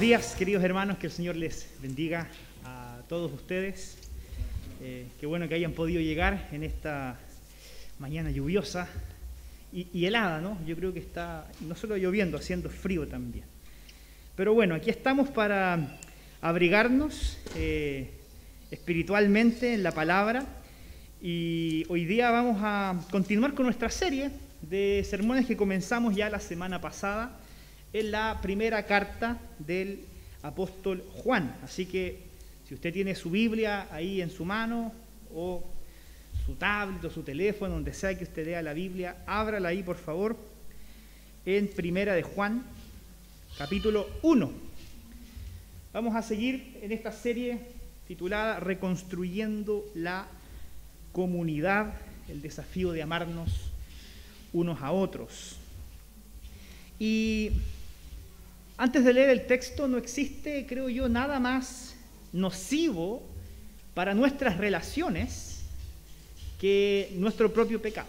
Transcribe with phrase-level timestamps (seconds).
[0.00, 2.26] días, queridos hermanos, que el Señor les bendiga
[2.64, 3.98] a todos ustedes.
[4.80, 7.18] Eh, qué bueno que hayan podido llegar en esta
[7.98, 8.88] mañana lluviosa
[9.74, 10.56] y, helada, ¿no?
[10.66, 13.44] Yo creo que está no solo lloviendo, haciendo frío también.
[14.36, 15.98] Pero bueno, aquí estamos para
[16.40, 18.10] abrigarnos eh,
[18.70, 20.46] espiritualmente en la palabra
[21.20, 24.30] y hoy día vamos a continuar con nuestra serie
[24.62, 27.38] de sermones que comenzamos ya la semana pasada
[27.92, 30.04] en la primera carta del
[30.42, 31.56] apóstol Juan.
[31.62, 32.22] Así que
[32.66, 34.92] si usted tiene su Biblia ahí en su mano
[35.34, 35.64] o
[36.46, 39.96] su tablet o su teléfono, donde sea que usted lea la Biblia, ábrala ahí por
[39.96, 40.36] favor
[41.46, 42.64] en primera de Juan,
[43.58, 44.52] capítulo 1.
[45.92, 47.58] Vamos a seguir en esta serie
[48.06, 50.26] titulada Reconstruyendo la
[51.12, 51.94] comunidad,
[52.28, 53.70] el desafío de amarnos
[54.52, 55.56] unos a otros.
[56.98, 57.52] Y
[58.80, 61.94] antes de leer el texto, no existe, creo yo, nada más
[62.32, 63.22] nocivo
[63.92, 65.66] para nuestras relaciones
[66.58, 68.08] que nuestro propio pecado.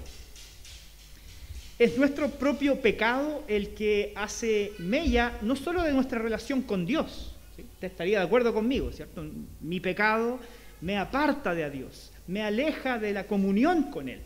[1.78, 7.36] Es nuestro propio pecado el que hace mella no solo de nuestra relación con Dios,
[7.58, 9.26] usted estaría de acuerdo conmigo, ¿cierto?
[9.60, 10.40] Mi pecado
[10.80, 14.22] me aparta de Dios, me aleja de la comunión con Él.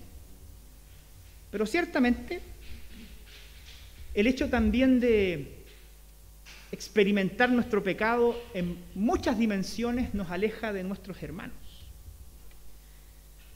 [1.50, 2.40] Pero ciertamente,
[4.14, 5.65] el hecho también de
[6.76, 11.56] experimentar nuestro pecado en muchas dimensiones nos aleja de nuestros hermanos,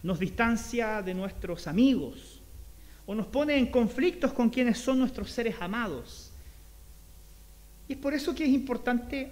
[0.02, 2.42] nos distancia de nuestros amigos
[3.06, 6.32] o nos pone en conflictos con quienes son nuestros seres amados.
[7.90, 9.32] Y es por eso que es importante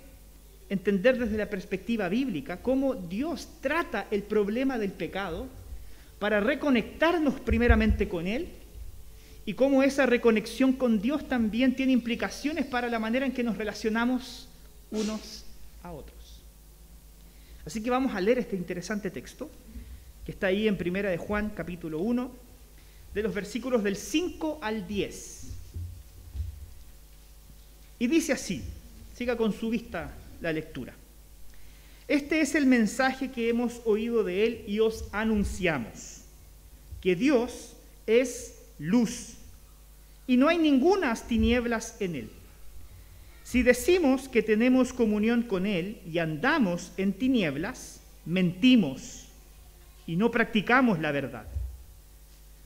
[0.67, 5.47] entender desde la perspectiva bíblica cómo Dios trata el problema del pecado
[6.19, 8.49] para reconectarnos primeramente con Él
[9.47, 13.57] y cómo esa reconexión con Dios también tiene implicaciones para la manera en que nos
[13.57, 14.49] relacionamos
[14.91, 15.45] unos
[15.81, 16.41] a otros.
[17.65, 19.49] Así que vamos a leer este interesante texto
[20.25, 22.29] que está ahí en Primera de Juan capítulo 1,
[23.13, 25.43] de los versículos del 5 al 10.
[27.99, 28.61] Y dice así,
[29.15, 30.93] siga con su vista la lectura.
[32.09, 36.23] Este es el mensaje que hemos oído de él y os anunciamos,
[36.99, 39.36] que Dios es luz
[40.27, 42.29] y no hay ningunas tinieblas en él.
[43.43, 49.27] Si decimos que tenemos comunión con él y andamos en tinieblas, mentimos
[50.05, 51.47] y no practicamos la verdad.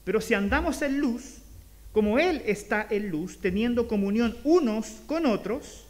[0.03, 1.37] Pero si andamos en luz,
[1.91, 5.85] como él está en luz, teniendo comunión unos con otros,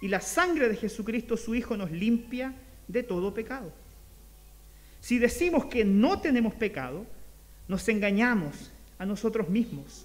[0.00, 2.54] y la sangre de Jesucristo su Hijo nos limpia
[2.86, 3.72] de todo pecado.
[5.00, 7.04] Si decimos que no tenemos pecado,
[7.66, 10.04] nos engañamos a nosotros mismos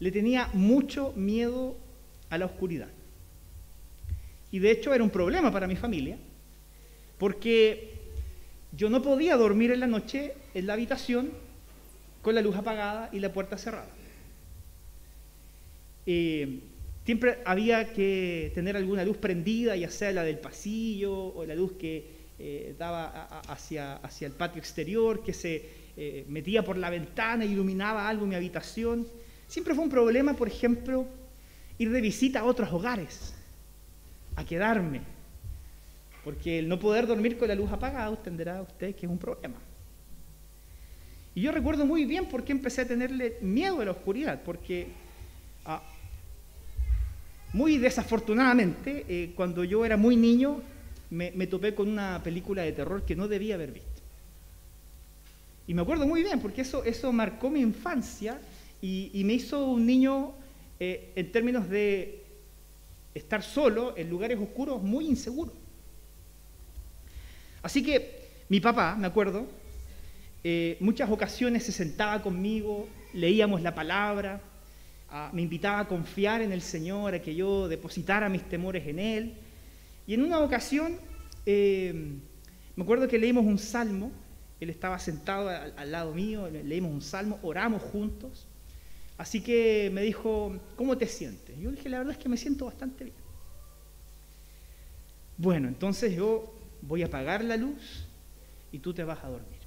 [0.00, 1.76] le tenía mucho miedo
[2.30, 2.88] a la oscuridad.
[4.50, 6.16] Y de hecho era un problema para mi familia,
[7.18, 7.94] porque
[8.76, 11.30] yo no podía dormir en la noche en la habitación
[12.22, 13.90] con la luz apagada y la puerta cerrada.
[16.06, 16.60] Eh,
[17.04, 21.72] siempre había que tener alguna luz prendida, ya sea la del pasillo o la luz
[21.72, 27.44] que eh, daba hacia, hacia, el patio exterior, que se eh, metía por la ventana,
[27.44, 29.06] iluminaba algo en mi habitación.
[29.48, 31.06] Siempre fue un problema, por ejemplo,
[31.78, 33.34] ir de visita a otros hogares,
[34.36, 35.02] a quedarme,
[36.24, 39.56] porque el no poder dormir con la luz apagada, entenderá usted que es un problema.
[41.34, 44.88] Y yo recuerdo muy bien por qué empecé a tenerle miedo a la oscuridad, porque
[45.66, 45.82] ah,
[47.52, 50.60] muy desafortunadamente, eh, cuando yo era muy niño,
[51.10, 53.88] me, me topé con una película de terror que no debía haber visto.
[55.66, 58.38] Y me acuerdo muy bien, porque eso, eso marcó mi infancia
[58.86, 60.34] y, me hizo un niño,
[60.78, 62.22] eh, en términos de
[63.14, 65.54] estar solo en lugares oscuros, muy inseguro.
[67.62, 69.46] Así que mi papá, me acuerdo,
[70.42, 74.42] eh, muchas ocasiones se sentaba conmigo, leíamos la palabra,
[75.08, 78.98] ah, me invitaba a confiar en el Señor, a que yo depositara mis temores en
[78.98, 79.34] Él.
[80.06, 80.98] Y en una ocasión,
[81.46, 82.18] eh,
[82.76, 84.12] me acuerdo que leímos un salmo,
[84.60, 88.46] él estaba sentado al lado mío, leímos un salmo, oramos juntos.
[89.16, 91.56] Así que me dijo, ¿cómo te sientes?
[91.58, 93.16] Yo dije, la verdad es que me siento bastante bien.
[95.36, 96.52] bueno, entonces yo
[96.82, 98.06] voy a apagar la luz
[98.72, 99.60] y tú te vas a dormir.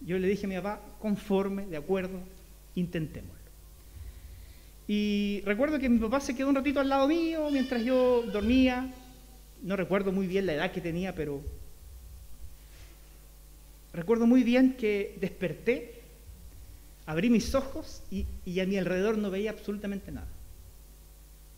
[0.00, 2.20] Yo le dije a mi papá, conforme, de acuerdo,
[2.74, 3.36] intentémoslo.
[4.88, 8.92] Y recuerdo que mi papá se quedó un ratito al lado mío mientras yo dormía.
[9.62, 11.42] No recuerdo muy bien la edad que tenía, pero
[13.92, 15.95] recuerdo muy bien que desperté,
[17.06, 18.26] abrí mis ojos y,
[18.60, 20.26] a mi alrededor no veía absolutamente nada.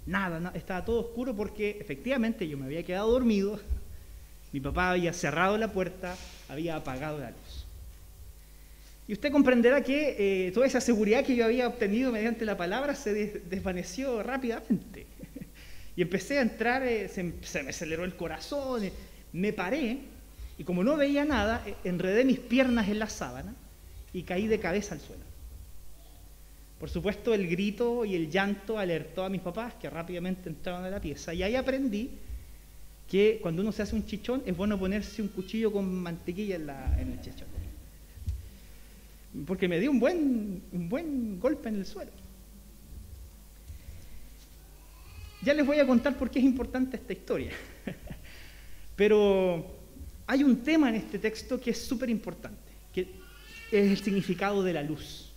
[0.06, 3.58] Nada, estaba todo oscuro porque efectivamente yo me había quedado dormido,
[4.52, 6.16] mi papá había cerrado la puerta,
[6.48, 7.66] había apagado la luz.
[9.06, 12.94] Y usted comprenderá que eh, toda esa seguridad que yo había obtenido mediante la palabra
[12.94, 15.06] se desvaneció rápidamente.
[15.96, 18.92] y empecé a entrar, eh, se, me aceleró el corazón, eh,
[19.32, 19.98] me paré
[20.58, 23.54] y como no veía nada, enredé mis piernas en la sábana
[24.12, 25.27] y caí de cabeza al suelo.
[26.78, 30.90] Por supuesto, el grito y el llanto alertó a mis papás que rápidamente entraron a
[30.90, 32.10] la pieza y ahí aprendí
[33.08, 36.70] que cuando uno se hace un chichón es bueno ponerse un cuchillo con mantequilla en,
[37.00, 37.48] en el chichón
[39.46, 42.10] porque me dio un buen, un buen golpe en el suelo.
[45.42, 47.52] Ya les voy a contar por qué es importante esta historia.
[48.96, 49.64] Pero
[50.26, 53.02] hay un tema en este texto que es súper importante, que
[53.70, 55.27] es el significado de la luz.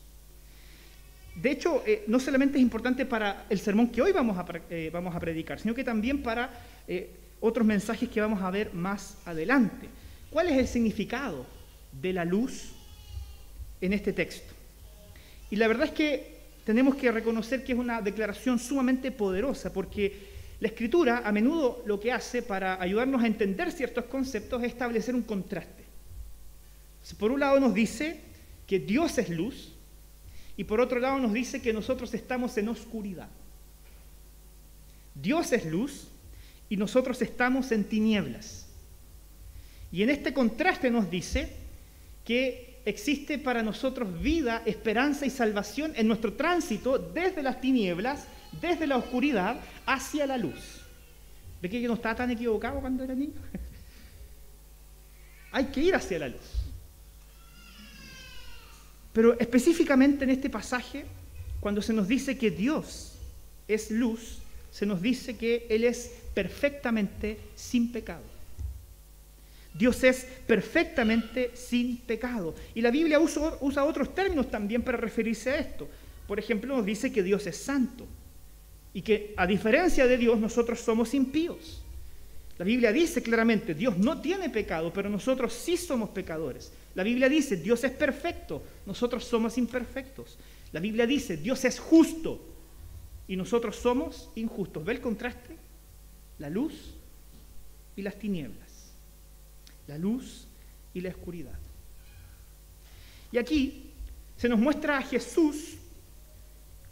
[1.35, 4.91] De hecho, eh, no solamente es importante para el sermón que hoy vamos a, eh,
[5.19, 6.49] predicar, sino que también para
[6.87, 9.87] eh, otros mensajes que vamos a ver más adelante.
[10.29, 11.45] ¿Cuál es el significado
[11.91, 12.71] de la luz
[13.81, 14.53] en este texto.
[15.49, 20.29] Y la verdad es que tenemos que reconocer que es una declaración sumamente poderosa, porque
[20.59, 25.15] la escritura a menudo lo que hace para ayudarnos a entender ciertos conceptos es establecer
[25.15, 25.81] un contraste.
[27.17, 28.21] Por un lado nos dice
[28.67, 29.73] que Dios es luz
[30.57, 33.29] y por otro lado nos dice que nosotros estamos en oscuridad.
[35.15, 36.07] Dios es luz
[36.69, 38.67] y nosotros estamos en tinieblas.
[39.91, 41.53] Y en este contraste nos dice
[42.23, 48.25] que existe para nosotros vida, esperanza y salvación en nuestro tránsito desde las tinieblas,
[48.61, 50.81] desde la oscuridad, hacia la luz.
[51.61, 53.33] ¿Ve que yo no estaba tan equivocado cuando era niño?
[55.51, 56.60] Hay que ir hacia la luz.
[59.13, 61.05] Pero específicamente en este pasaje,
[61.59, 63.13] cuando se nos dice que Dios
[63.67, 64.39] es luz,
[64.71, 68.23] se nos dice que Él es perfectamente sin pecado.
[69.73, 72.55] Dios es perfectamente sin pecado.
[72.75, 75.87] Y la Biblia usa, otros términos también para referirse a esto.
[76.27, 78.05] Por ejemplo, nos dice que Dios es santo
[78.93, 81.80] y que a diferencia de Dios nosotros somos impíos.
[82.61, 86.71] La Biblia dice claramente, Dios no tiene pecado, pero nosotros sí somos pecadores.
[86.93, 90.37] La Biblia dice, Dios es perfecto, nosotros somos imperfectos.
[90.71, 92.39] La Biblia dice, Dios es justo
[93.27, 94.85] y nosotros somos injustos.
[94.85, 95.57] ¿Ve el contraste?
[96.37, 96.93] La luz
[97.95, 98.71] y las tinieblas
[99.91, 100.47] la luz
[100.93, 101.59] y la oscuridad.
[103.31, 103.91] Y aquí
[104.37, 105.75] se nos muestra a Jesús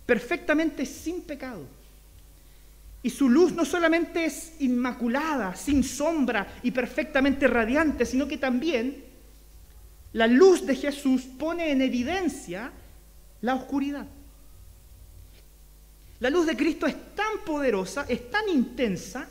[0.06, 1.66] perfectamente sin pecado.
[3.02, 9.06] Y su luz no solamente es inmaculada, sin sombra y perfectamente radiante, sino que también
[10.14, 12.72] la luz de Jesús pone en evidencia
[13.42, 14.06] la oscuridad.
[16.20, 19.28] La luz de Cristo es tan poderosa, es tan intensa,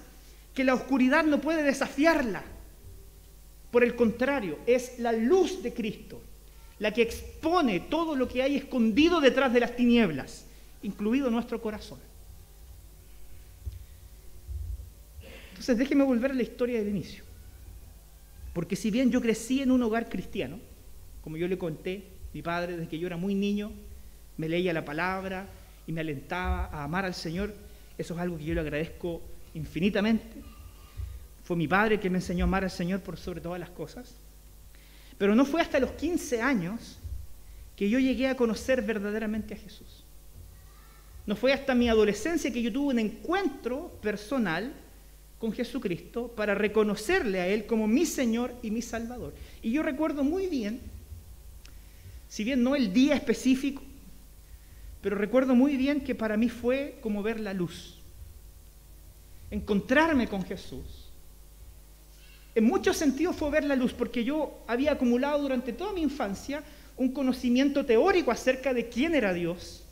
[0.54, 2.42] que la oscuridad no puede desafiarla.
[3.70, 6.22] Por el contrario, es la luz de Cristo
[6.78, 10.44] la que expone todo lo que hay escondido detrás de las tinieblas,
[10.82, 11.98] incluido nuestro corazón.
[15.58, 17.24] Entonces déjeme volver a la historia del inicio.
[18.52, 20.60] Porque si bien yo crecí en un hogar cristiano,
[21.20, 23.72] como yo le conté, mi padre desde que yo era muy niño
[24.36, 25.48] me leía la palabra
[25.84, 27.52] y me alentaba a amar al Señor,
[27.98, 29.20] eso es algo que yo le agradezco
[29.54, 30.42] infinitamente.
[31.42, 34.14] Fue mi padre que me enseñó a amar al Señor por sobre todas las cosas.
[35.18, 37.00] Pero no fue hasta los 15 años
[37.74, 40.04] que yo llegué a conocer verdaderamente a Jesús.
[41.26, 44.72] No fue hasta mi adolescencia que yo tuve un encuentro personal
[45.38, 49.34] con Jesucristo para reconocerle a Él como mi Señor y mi Salvador.
[49.62, 50.80] Y yo recuerdo muy bien,
[52.28, 53.82] si bien no el día específico,
[55.00, 57.98] pero recuerdo muy bien que para mí fue como ver la luz.
[59.50, 61.08] Encontrarme con Jesús
[62.58, 66.64] en muchos sentidos fue ver la luz, porque yo había acumulado durante toda mi infancia
[66.96, 69.84] un conocimiento teórico acerca de quién era Dios.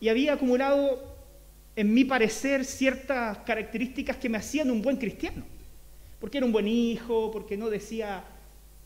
[0.00, 1.13] Y había acumulado,
[1.76, 5.42] en mi parecer, ciertas características que me hacían un buen cristiano.
[6.20, 8.24] Porque era un buen hijo, porque no decía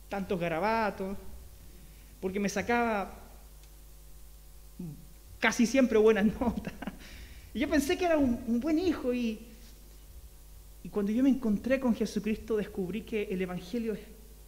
[0.09, 1.17] tantos garabatos,
[2.21, 3.15] porque me sacaba
[5.39, 6.73] casi siempre buenas notas.
[7.53, 9.41] Y yo pensé que era un, buen hijo y
[10.83, 13.97] Y cuando yo me encontré con Jesucristo descubrí que el Evangelio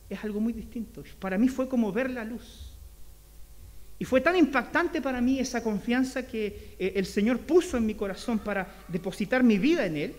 [0.09, 1.05] es algo muy distinto.
[1.19, 2.70] Para mí fue como ver la luz.
[4.00, 7.95] Y fue tan impactante para mí esa confianza que eh, el Señor puso en mi
[7.95, 10.14] corazón para depositar mi vida en Él,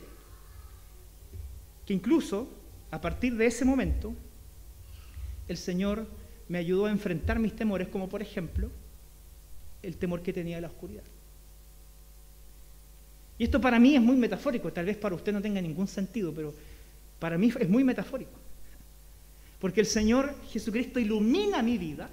[1.83, 2.47] que incluso
[2.91, 4.13] a partir de ese momento
[5.47, 6.05] el Señor
[6.47, 8.69] me ayudó a enfrentar mis temores, como por ejemplo
[9.81, 11.03] el temor que tenía de la oscuridad.
[13.39, 16.31] Y esto para mí es muy metafórico, tal vez para usted no tenga ningún sentido,
[16.31, 16.53] pero
[17.17, 18.37] para mí es muy metafórico.
[19.59, 22.11] Porque el Señor Jesucristo ilumina mi vida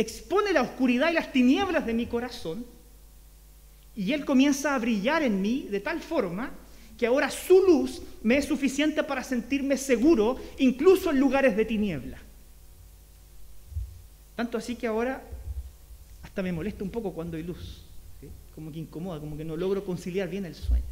[0.00, 2.64] expone la oscuridad y las tinieblas de mi corazón
[3.96, 6.52] y Él comienza a brillar en mí de tal forma
[6.96, 12.18] que ahora su luz me es suficiente para sentirme seguro incluso en lugares de tiniebla.
[14.36, 15.20] Tanto así que ahora
[16.22, 17.82] hasta me molesta un poco cuando hay luz,
[18.54, 20.84] como que incomoda, como que no logro conciliar bien el sueño.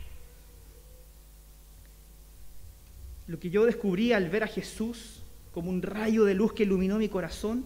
[3.28, 5.20] Lo que yo descubrí al ver a Jesús
[5.54, 7.64] como un rayo de luz que iluminó mi corazón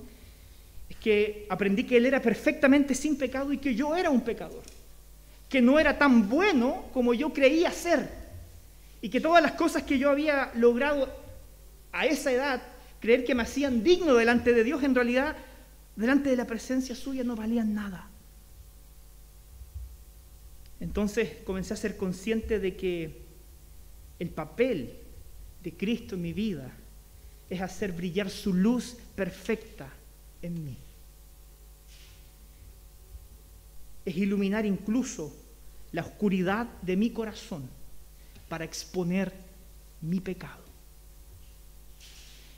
[0.90, 4.64] es que aprendí que Él era perfectamente sin pecado y que yo era un pecador,
[5.48, 8.10] que no era tan bueno como yo creía ser.
[9.00, 11.08] Y que todas las cosas que yo había logrado
[11.92, 12.60] a esa edad
[13.00, 15.36] creer que me hacían digno delante de Dios, en realidad
[15.94, 18.08] delante de la presencia suya no valían nada.
[20.80, 23.22] Entonces comencé a ser consciente de que
[24.18, 24.96] el papel
[25.62, 26.72] de Cristo en mi vida
[27.48, 29.88] es hacer brillar su luz perfecta
[30.42, 30.76] en mí.
[34.04, 35.34] Es iluminar incluso
[35.92, 37.68] la oscuridad de mi corazón
[38.48, 39.32] para exponer
[40.00, 40.64] mi pecado.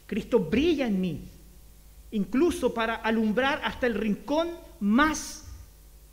[0.07, 1.29] Cristo brilla en mí,
[2.11, 5.45] incluso para alumbrar hasta el rincón más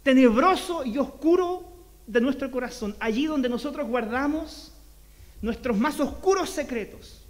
[0.03, 1.69] tenebroso y oscuro
[2.07, 4.73] de nuestro corazón, allí donde nosotros guardamos
[5.41, 7.21] nuestros más oscuros secretos,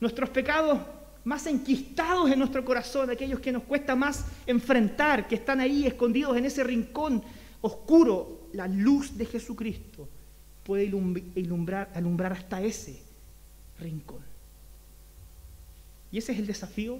[0.00, 0.80] nuestros pecados
[1.24, 6.36] más enquistados en nuestro corazón, aquellos que nos cuesta más enfrentar, que están ahí escondidos
[6.36, 7.22] en ese rincón
[7.60, 10.08] oscuro, la luz de Jesucristo
[10.64, 13.00] puede ilumbrar, alumbrar hasta ese
[13.80, 14.20] rincón.
[16.12, 16.98] Y ese es el desafío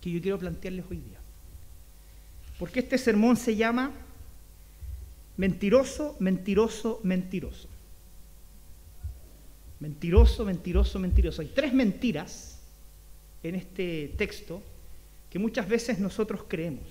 [0.00, 1.18] que yo quiero plantearles hoy día.
[2.58, 3.92] Porque este sermón se llama
[5.36, 7.68] Mentiroso, mentiroso, mentiroso.
[9.80, 11.42] Mentiroso, mentiroso, mentiroso.
[11.42, 12.61] Hay tres mentiras
[13.42, 14.62] en este texto
[15.30, 16.86] que muchas veces nosotros creemos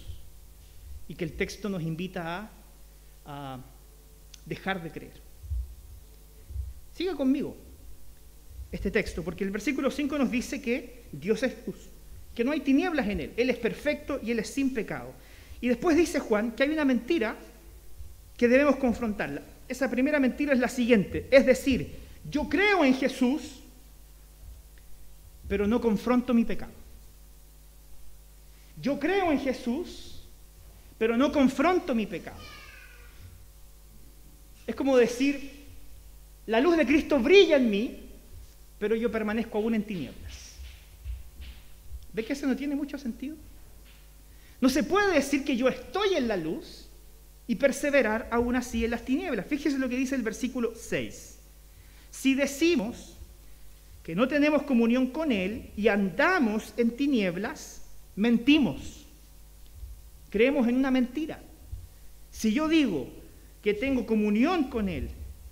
[1.08, 2.50] y que el texto nos invita
[3.26, 3.60] a,
[4.46, 5.14] dejar de creer.
[6.96, 7.56] Siga conmigo
[8.72, 11.90] este texto, porque el versículo 5 nos dice que Dios es luz,
[12.34, 15.14] que no hay tinieblas en Él, Él es perfecto y Él es sin pecado.
[15.62, 17.36] Y después dice Juan que hay una mentira
[18.36, 19.44] que debemos confrontarla.
[19.68, 21.96] Esa primera mentira es la siguiente, es decir,
[22.30, 23.61] yo creo en Jesús,
[25.52, 26.72] pero no confronto mi pecado.
[28.82, 30.22] Yo creo en Jesús,
[30.98, 32.40] pero no confronto mi pecado.
[34.66, 35.66] Es como decir,
[36.46, 38.00] la luz de Cristo brilla en mí,
[38.80, 40.56] pero yo permanezco aún en tinieblas.
[42.14, 43.36] ¿Ve que eso no tiene mucho sentido?
[44.62, 46.88] No se puede decir que yo estoy en la luz
[47.46, 49.48] y perseverar aún así en las tinieblas.
[49.48, 51.40] Fíjese lo que dice el versículo 6.
[52.10, 53.18] Si decimos
[54.12, 57.84] que no tenemos comunión con Él y andamos en tinieblas,
[58.18, 59.06] mentimos.
[60.30, 61.42] Creemos en una mentira.
[62.30, 63.08] Si yo digo
[63.64, 65.08] que tengo comunión con Él,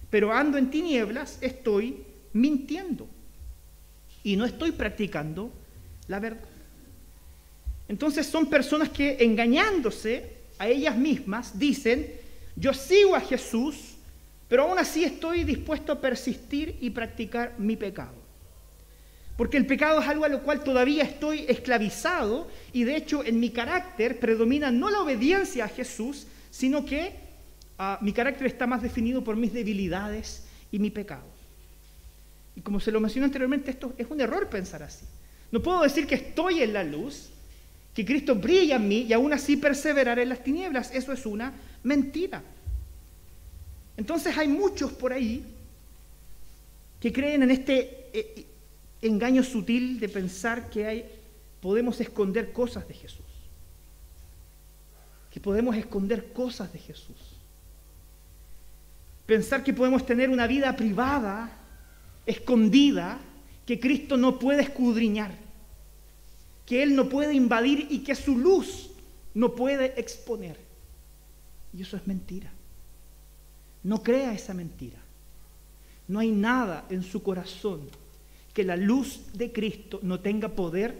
[0.10, 3.08] pero ando en tinieblas, estoy mintiendo
[4.26, 5.54] y no estoy practicando
[6.10, 6.50] la verdad.
[7.88, 12.12] Entonces son personas que engañándose a ellas mismas dicen,
[12.58, 13.96] yo sigo a Jesús,
[14.50, 18.19] pero aún así estoy dispuesto a persistir y practicar mi pecado.
[19.40, 23.40] Porque el pecado es algo a lo cual todavía estoy esclavizado y de hecho en
[23.40, 27.14] mi carácter predomina no la obediencia a Jesús, sino que
[27.78, 30.44] ah, mi carácter está más definido por mis debilidades
[30.74, 31.24] y mi pecado.
[32.54, 35.06] Y como se lo mencioné anteriormente, esto es un error pensar así.
[35.54, 37.30] No puedo decir que estoy en la luz,
[37.96, 40.94] que Cristo brilla en mí y aún así perseverar en las tinieblas.
[40.94, 41.54] Eso es una
[41.84, 42.44] mentira.
[43.96, 45.46] Entonces hay muchos por ahí
[47.00, 48.46] que creen en este eh,
[49.02, 51.06] engaño sutil de pensar que hay,
[51.62, 53.26] podemos esconder cosas de Jesús.
[55.32, 57.38] Que podemos esconder cosas de Jesús.
[59.26, 61.52] Pensar que podemos tener una vida privada,
[62.26, 63.20] escondida,
[63.66, 65.32] que Cristo no puede escudriñar,
[66.66, 68.90] que Él no puede invadir y que su luz
[69.34, 70.58] no puede exponer.
[71.74, 72.52] Y eso es mentira.
[73.84, 74.98] No crea esa mentira.
[76.08, 77.82] No hay nada en su corazón
[78.54, 80.96] que la luz de Cristo no tenga poder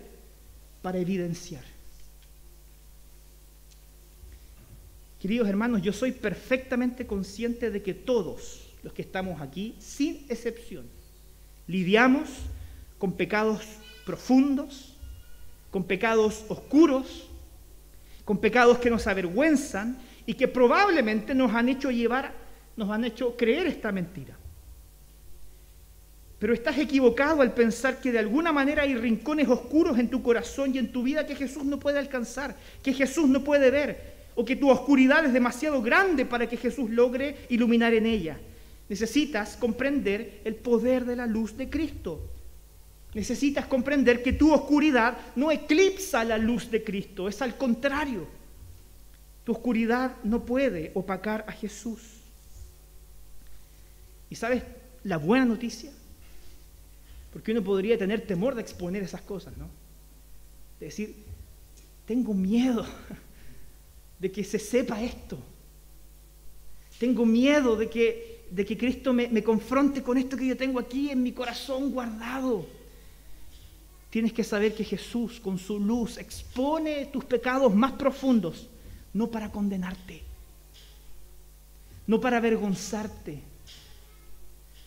[0.82, 1.64] para evidenciar.
[5.20, 10.86] Queridos hermanos, yo soy perfectamente consciente de que todos los que estamos aquí, sin excepción,
[11.68, 12.30] lidiamos
[12.98, 13.62] con pecados
[14.06, 14.96] profundos,
[15.72, 17.28] con pecados oscuros,
[18.24, 22.34] con pecados que nos avergüenzan y que probablemente nos han hecho llevar,
[22.78, 24.39] nos han hecho creer esta mentira.
[26.40, 30.74] Pero estás equivocado al pensar que de alguna manera hay rincones oscuros en tu corazón
[30.74, 34.46] y en tu vida que Jesús no puede alcanzar, que Jesús no puede ver, o
[34.46, 38.40] que tu oscuridad es demasiado grande para que Jesús logre iluminar en ella.
[38.88, 42.22] Necesitas comprender el poder de la luz de Cristo.
[43.14, 48.28] Necesitas comprender que tu oscuridad no eclipsa la luz de Cristo, es al contrario.
[49.44, 52.22] Tu oscuridad no puede opacar a Jesús.
[54.30, 54.64] ¿Y sabes
[55.04, 55.92] la buena noticia?
[57.32, 59.70] Porque uno podría tener temor de exponer esas cosas, ¿no?
[60.80, 61.16] De decir,
[62.06, 62.86] tengo miedo
[64.20, 65.38] de que se sepa esto.
[66.98, 70.80] Tengo miedo de que, de que Cristo me, me confronte con esto que yo tengo
[70.80, 72.66] aquí en mi corazón guardado.
[74.10, 78.68] Tienes que saber que Jesús con su luz expone tus pecados más profundos,
[79.14, 80.24] no para condenarte,
[82.08, 83.44] no para avergonzarte,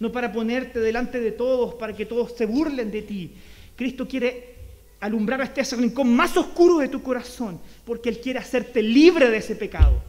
[0.02, 3.32] no para ponerte delante de todos, para que todos se burlen de ti.
[3.76, 4.56] Cristo quiere
[4.99, 9.37] alumbrar a este rincón más oscuro de tu corazón, porque Él quiere hacerte libre de
[9.37, 10.02] ese pecado.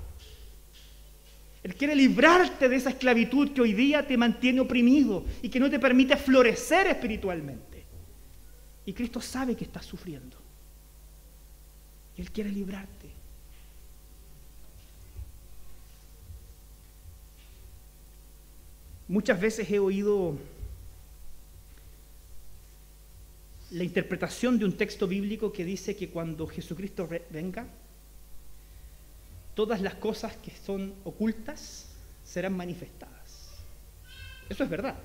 [1.61, 5.69] Él quiere librarte de esa esclavitud que hoy día te mantiene oprimido y que no
[5.69, 7.85] te permite florecer espiritualmente.
[8.87, 10.37] Y Cristo sabe que estás sufriendo.
[12.17, 13.02] Y Él quiere librarte.
[19.07, 20.37] Muchas veces he oído
[23.71, 27.65] la interpretación de un texto bíblico que dice que cuando Jesucristo venga,
[29.55, 31.87] todas las cosas que son ocultas
[32.23, 33.49] serán manifestadas.
[34.49, 34.95] Eso es verdad.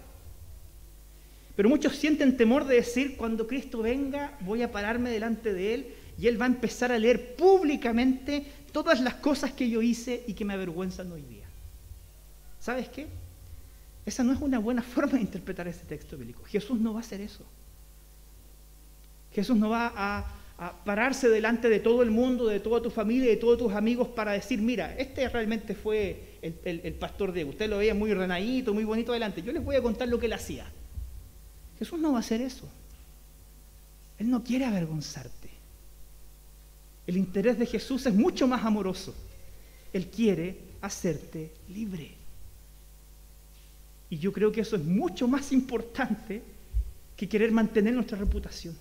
[1.56, 5.94] Pero muchos sienten temor de decir, cuando Cristo venga, voy a pararme delante de Él
[6.16, 10.34] y Él va a empezar a leer públicamente todas las cosas que yo hice y
[10.34, 11.46] que me avergüenzan hoy día.
[12.60, 13.06] ¿Sabes qué?
[14.08, 16.42] Esa no es una buena forma de interpretar este texto bíblico.
[16.44, 17.44] Jesús no va a hacer eso.
[19.34, 20.34] Jesús no va a,
[20.86, 24.32] pararse delante de todo el mundo, de toda tu familia, de todos tus amigos para
[24.32, 29.12] decir, mira, este realmente fue el, pastor de Usted lo veía muy renadito, muy bonito
[29.12, 29.42] delante.
[29.42, 30.66] Yo les voy a contar lo que él hacía.
[31.78, 32.66] Jesús no va a hacer eso.
[34.18, 35.50] Él no quiere avergonzarte.
[37.06, 39.14] El interés de Jesús es mucho más amoroso.
[39.92, 42.17] Él quiere hacerte libre.
[44.10, 46.42] Y yo creo que eso es mucho más importante
[47.16, 48.76] que querer mantener nuestra reputación.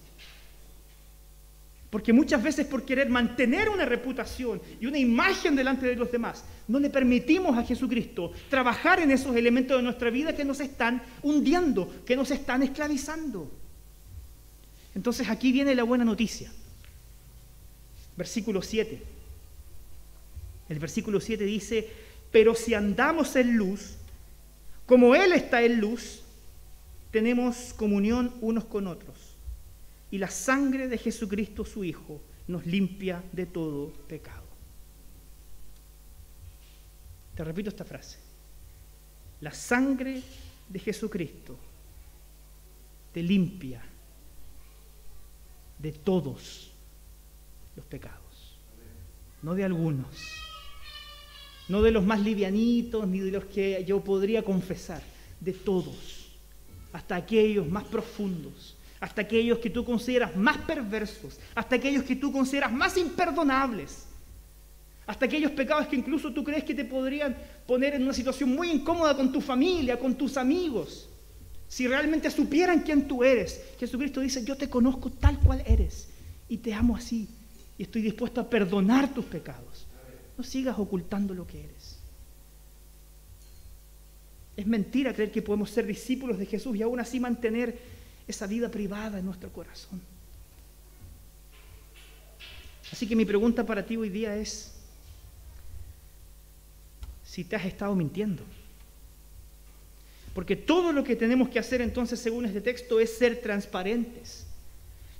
[1.90, 6.44] Porque muchas veces por querer mantener una reputación y una imagen delante de los demás,
[6.68, 11.02] no le permitimos a Jesucristo trabajar en esos elementos de nuestra vida que nos están
[11.24, 13.50] hundiendo, que nos están esclavizando.
[14.96, 16.52] Entonces aquí viene la buena noticia.
[18.18, 19.02] Versículo 7.
[20.70, 21.88] El versículo 7 dice,
[22.32, 23.97] pero si andamos en luz,
[24.88, 26.24] como Él está en luz,
[27.12, 29.36] tenemos comunión unos con otros.
[30.10, 34.48] Y la sangre de Jesucristo su Hijo nos limpia de todo pecado.
[37.36, 38.18] Te repito esta frase.
[39.42, 40.24] La sangre
[40.70, 41.60] de Jesucristo
[43.14, 43.84] te limpia
[45.78, 46.72] de todos
[47.76, 48.58] los pecados,
[49.44, 50.47] no de algunos
[51.70, 55.02] no de los más livianitos ni de los que yo podría confesar,
[55.40, 56.30] de todos,
[56.94, 62.32] hasta aquellos más profundos, hasta aquellos que tú consideras más perversos, hasta aquellos que tú
[62.32, 64.06] consideras más imperdonables,
[65.06, 68.70] hasta aquellos pecados que incluso tú crees que te podrían poner en una situación muy
[68.70, 71.10] incómoda con tu familia, con tus amigos.
[71.68, 76.10] Si realmente supieran quién tú eres, Jesucristo dice, yo te conozco tal cual eres
[76.50, 77.28] y te amo así
[77.78, 79.87] y estoy dispuesto a perdonar tus pecados.
[80.38, 82.00] No sigas ocultando lo que eres.
[84.56, 87.78] Es mentira creer que podemos ser discípulos de Jesús y aún así mantener
[88.28, 90.02] esa vida privada en nuestro corazón.
[92.92, 94.74] Así que mi pregunta para ti hoy día es
[97.24, 98.42] si te has estado mintiendo.
[100.34, 104.47] Porque todo lo que tenemos que hacer entonces, según este texto, es ser transparentes.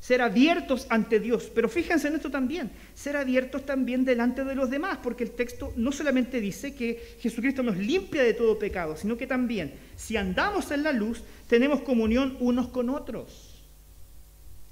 [0.08, 1.52] Ser abiertos ante Dios.
[1.54, 5.74] Pero fíjense en esto también, ser abiertos también delante de los demás, porque el texto
[5.76, 10.72] no solamente dice que Jesucristo nos limpia de todo pecado, sino que también, si andamos
[10.72, 13.66] en la luz, tenemos comunión unos con otros.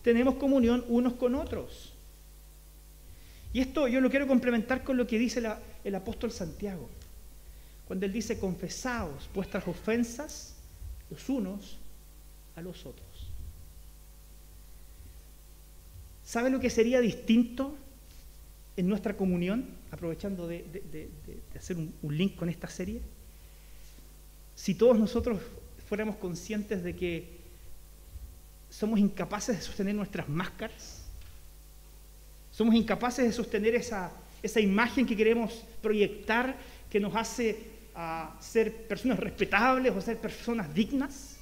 [0.04, 1.92] Tenemos comunión unos con otros.
[3.52, 5.44] Y esto yo lo quiero complementar con lo que dice
[5.84, 6.90] el apóstol Santiago,
[7.90, 10.56] cuando él dice, confesaos vuestras ofensas
[11.10, 11.78] los unos
[12.56, 13.05] a los otros.
[16.26, 17.76] ¿Sabe lo que sería distinto
[18.76, 19.70] en nuestra comunión?
[19.92, 20.66] Aprovechando de,
[21.56, 23.00] hacer un, link con esta serie.
[24.56, 25.40] Si todos nosotros
[25.88, 27.38] fuéramos conscientes de que
[28.72, 31.04] somos incapaces de sostener nuestras máscaras,
[32.52, 34.12] somos incapaces de sostener esa,
[34.42, 36.58] esa imagen que queremos proyectar
[36.90, 41.35] que nos hace a ser personas respetables o ser personas dignas,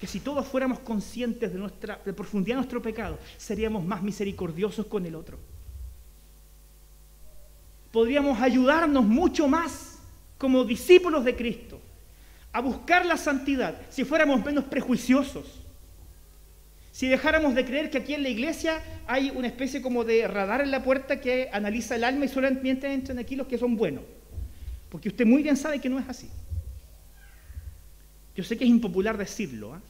[0.00, 4.86] que si todos fuéramos conscientes de, nuestra, de profundidad de nuestro pecado, seríamos más misericordiosos
[4.86, 5.38] con el otro.
[7.92, 9.98] Podríamos ayudarnos mucho más
[10.38, 11.78] como discípulos de Cristo
[12.50, 15.60] a buscar la santidad si fuéramos menos prejuiciosos.
[16.92, 20.62] Si dejáramos de creer que aquí en la iglesia hay una especie como de radar
[20.62, 24.02] en la puerta que analiza el alma y solamente entran aquí los que son buenos.
[24.88, 26.30] Porque usted muy bien sabe que no es así.
[28.34, 29.80] Yo sé que es impopular decirlo, ¿ah?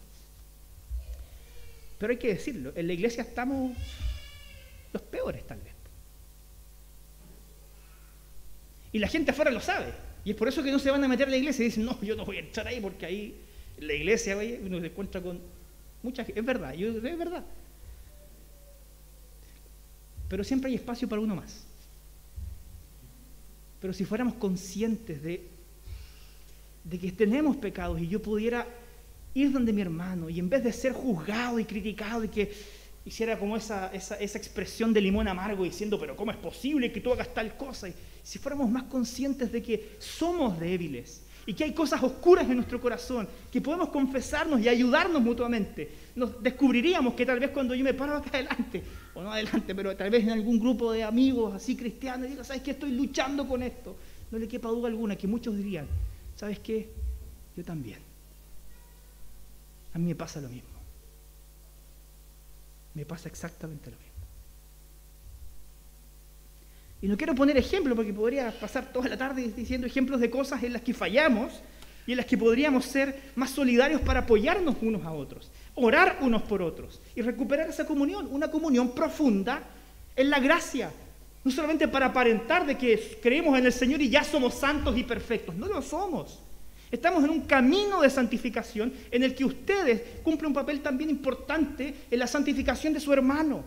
[2.01, 3.77] Pero hay que decirlo, en la iglesia estamos
[4.91, 5.75] los peores tal vez.
[8.91, 9.93] Y la gente afuera lo sabe.
[10.25, 11.85] Y es por eso que no se van a meter a la iglesia y dicen,
[11.85, 13.39] no, yo no voy a entrar ahí porque ahí
[13.77, 15.41] en la iglesia uno se encuentra con
[16.03, 16.41] mucha gente.
[16.41, 17.45] Es verdad, yo, es verdad.
[20.27, 21.67] Pero siempre hay espacio para uno más.
[23.79, 25.47] Pero si fuéramos conscientes de,
[26.83, 28.67] de que tenemos pecados y yo pudiera
[29.35, 32.53] ir donde mi hermano y en vez de ser juzgado y criticado y que
[33.05, 37.13] hiciera como esa, esa, expresión de limón amargo diciendo, pero ¿cómo es posible que tú
[37.13, 37.89] hagas tal cosa?
[37.89, 42.57] Y si fuéramos más conscientes de que somos débiles y que hay cosas oscuras en
[42.57, 47.83] nuestro corazón, que podemos confesarnos y ayudarnos mutuamente, nos descubriríamos que tal vez cuando yo
[47.83, 48.83] me paro acá adelante,
[49.15, 52.45] o no adelante, pero tal vez en algún grupo de amigos así cristianos, y diga,
[52.45, 52.73] ¿sabes qué?
[52.73, 53.97] Estoy luchando con esto.
[54.31, 55.87] No le quepa duda alguna que muchos dirían,
[56.37, 56.91] ¿sabes qué?
[57.57, 58.10] Yo también.
[59.93, 60.71] A mí me pasa lo mismo.
[62.95, 64.11] Me pasa exactamente lo mismo.
[67.03, 70.63] Y no quiero poner ejemplos porque podría pasar toda la tarde diciendo ejemplos de cosas
[70.63, 71.61] en las que fallamos
[72.07, 76.43] y en las que podríamos ser más solidarios para apoyarnos unos a otros, orar unos
[76.43, 79.63] por otros y recuperar esa comunión, una comunión profunda
[80.15, 80.93] en la gracia,
[81.43, 85.05] no solamente para aparentar de que creemos en el Señor y ya somos santos y
[85.05, 86.39] perfectos, no lo somos.
[86.91, 91.95] Estamos en un camino de santificación en el que ustedes cumplen un papel también importante
[92.11, 93.63] en la santificación de su hermano.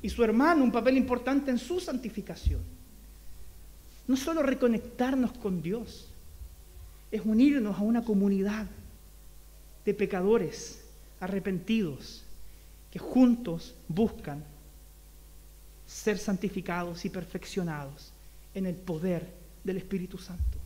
[0.00, 2.60] Y su hermano un papel importante en su santificación.
[4.06, 6.08] No solo reconectarnos con Dios,
[7.10, 8.66] es unirnos a una comunidad
[9.84, 10.84] de pecadores
[11.20, 12.22] arrepentidos
[12.90, 14.42] que juntos buscan
[15.86, 18.12] ser santificados y perfeccionados
[18.54, 19.26] en el poder
[19.64, 20.57] del Espíritu Santo.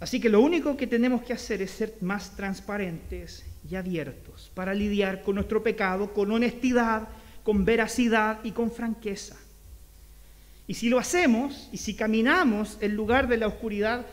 [0.00, 4.72] Así que lo único que tenemos que hacer es ser más transparentes y abiertos para
[4.72, 7.08] lidiar con nuestro pecado con honestidad,
[7.42, 9.36] con veracidad y con franqueza.
[10.68, 14.06] Y si lo hacemos y si caminamos en lugar de la oscuridad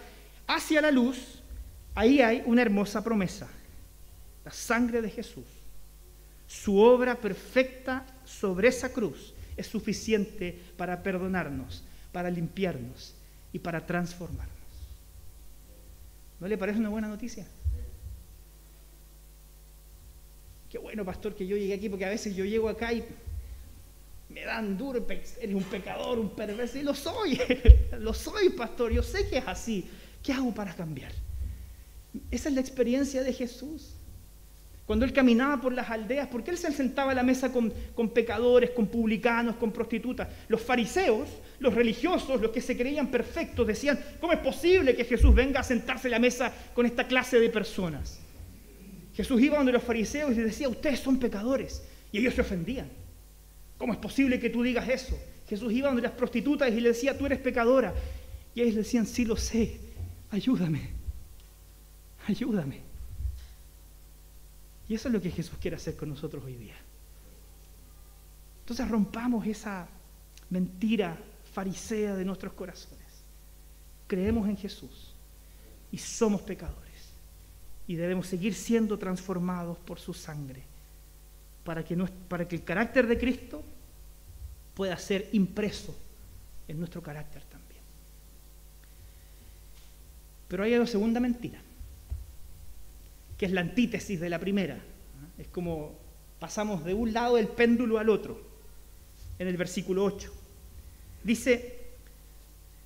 [0.47, 1.43] hacia la luz,
[1.93, 3.47] ahí hay una hermosa promesa,
[4.43, 5.45] la sangre de Jesús.
[6.47, 13.13] Su obra perfecta sobre esa cruz es suficiente para perdonarnos, para limpiarnos
[13.51, 14.54] y para transformarnos.
[16.39, 17.45] ¿No le parece una buena noticia?
[20.69, 23.03] Qué bueno, pastor, que yo llegué aquí, porque a veces yo llego acá y
[24.29, 27.39] me dan duro, eres un pecador, un perverso, y lo soy,
[27.99, 29.89] lo soy, pastor, yo sé que es así.
[30.21, 31.11] ¿Qué hago para cambiar?
[32.31, 33.95] Esa es la experiencia de Jesús.
[34.85, 37.71] Cuando él caminaba por las aldeas, ¿por qué él se sentaba a la mesa con,
[38.13, 40.27] pecadores, con publicanos, con prostitutas?
[40.47, 41.27] Los fariseos,
[41.59, 45.63] los religiosos, los que se creían perfectos, decían, ¿cómo es posible que Jesús venga a
[45.63, 48.19] sentarse a la mesa con esta clase de personas?
[49.15, 51.83] Jesús iba donde los fariseos y les decía, ustedes son pecadores.
[52.11, 52.89] Y ellos se ofendían.
[53.79, 55.17] ¿Cómo es posible que tú digas eso?
[55.49, 57.93] Jesús iba donde las prostitutas y le decía, tú eres pecadora.
[58.53, 59.79] Y ellos decían, sí lo sé,
[60.31, 60.91] ayúdame,
[62.27, 62.94] ayúdame.
[64.87, 66.75] Y eso es lo que Jesús quiere hacer con nosotros hoy día.
[68.61, 69.87] Entonces rompamos esa
[70.49, 71.17] mentira
[71.53, 73.05] farisea de nuestros corazones.
[74.07, 75.15] Creemos en Jesús
[75.91, 76.83] y somos pecadores.
[77.87, 80.63] y debemos seguir siendo transformados por su sangre
[81.63, 81.95] para que,
[82.27, 83.63] para que el carácter de Cristo
[84.73, 85.95] pueda ser impreso
[86.67, 87.81] en nuestro carácter también.
[90.47, 91.59] Pero hay una segunda mentira,
[93.37, 94.79] que es la antítesis de la primera.
[95.37, 95.93] Es como
[96.39, 98.41] pasamos de un lado del péndulo al otro,
[99.39, 100.31] en el versículo 8.
[101.23, 101.79] Dice,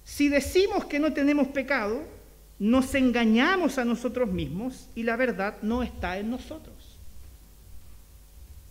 [0.04, 2.02] si decimos que no tenemos pecado,
[2.58, 6.76] nos engañamos a nosotros mismos y la verdad no está en nosotros.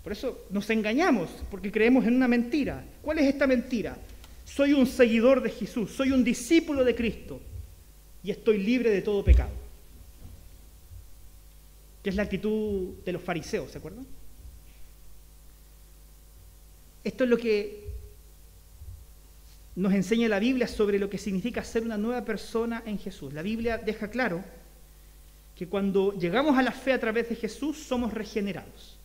[0.02, 2.84] Por eso nos engañamos, porque creemos en una mentira.
[3.02, 3.96] ¿Cuál es esta mentira?
[4.44, 7.40] Soy un seguidor de Jesús, soy un discípulo de Cristo
[8.22, 9.67] y estoy libre de todo pecado.
[12.08, 14.06] Es la actitud de los fariseos, ¿se acuerdan?
[17.04, 17.86] Esto es lo que
[19.76, 23.34] nos enseña la Biblia sobre lo que significa ser una nueva persona en Jesús.
[23.34, 24.42] La Biblia deja claro
[25.54, 28.98] que cuando llegamos a la fe a través de Jesús somos regenerados.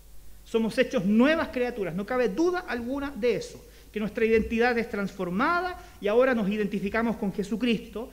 [0.46, 3.62] Somos hechos nuevas criaturas, no cabe duda alguna de eso,
[3.92, 8.10] que nuestra identidad es transformada y ahora nos identificamos con Jesucristo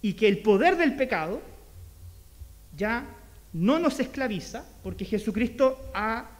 [0.00, 1.40] y que el poder del pecado
[2.76, 3.06] ya
[3.52, 6.38] no nos esclaviza porque Jesucristo ha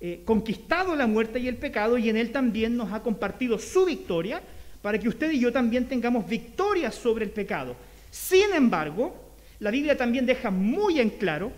[0.00, 3.84] eh, conquistado la muerte y el pecado y en él también nos ha compartido su
[3.84, 4.40] victoria
[4.80, 7.76] para que usted y yo también tengamos victoria sobre el pecado.
[8.10, 11.52] Sin embargo, la Biblia también deja muy en claro,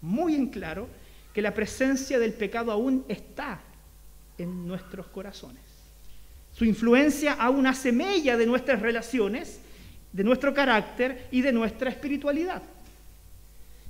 [0.00, 0.88] muy en claro,
[1.34, 3.60] que la presencia del pecado aún está
[4.38, 5.62] en nuestros corazones.
[6.52, 9.60] Su influencia aún hace mella de nuestras relaciones,
[10.12, 12.62] de nuestro carácter y de nuestra espiritualidad.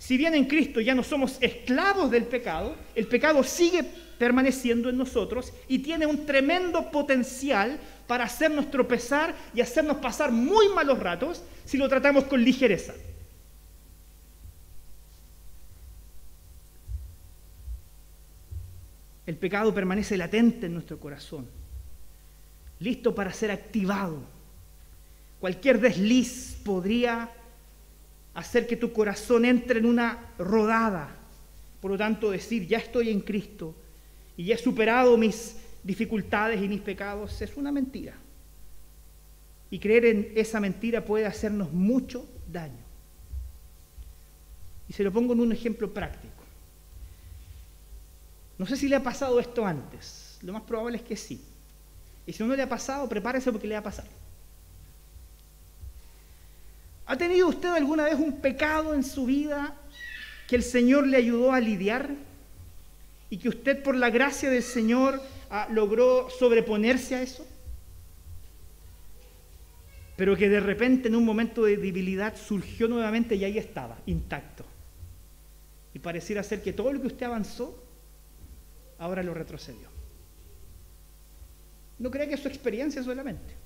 [0.03, 3.85] Si bien en Cristo ya no somos esclavos del pecado, el pecado sigue
[4.19, 10.71] permaneciendo en nosotros y tiene un tremendo potencial para hacernos tropezar y hacernos pasar muy
[10.71, 12.95] malos ratos si lo tratamos con ligereza.
[19.25, 21.47] El pecado permanece latente en nuestro corazón,
[22.81, 24.25] listo para ser activado.
[25.39, 27.31] Cualquier desliz podría
[28.35, 31.17] hacer que tu corazón entre en una rodada.
[31.81, 33.75] Por lo tanto, decir, ya estoy en Cristo
[34.37, 38.15] y ya he superado mis dificultades y mis pecados, es una mentira.
[39.71, 42.83] Y creer en esa mentira puede hacernos mucho daño.
[44.89, 46.43] Y se lo pongo en un ejemplo práctico.
[48.59, 50.39] No sé si le ha pasado esto antes.
[50.43, 51.43] Lo más probable es que sí.
[52.27, 54.05] Y si no le ha pasado, prepárese porque le va a pasar.
[57.13, 59.77] ¿Ha tenido usted alguna vez un pecado en su vida
[60.49, 62.09] que el Señor le ayudó a lidiar?
[63.29, 65.21] Y que usted por la gracia del Señor
[65.51, 67.47] ah, logró sobreponerse a eso?
[70.17, 74.65] Pero que de repente en un momento de debilidad surgió nuevamente y ahí estaba, intacto.
[75.93, 77.79] Y pareciera ser que todo lo que usted avanzó
[78.99, 79.91] ahora lo retrocedió.
[81.99, 83.62] No crea que es su experiencia solamente.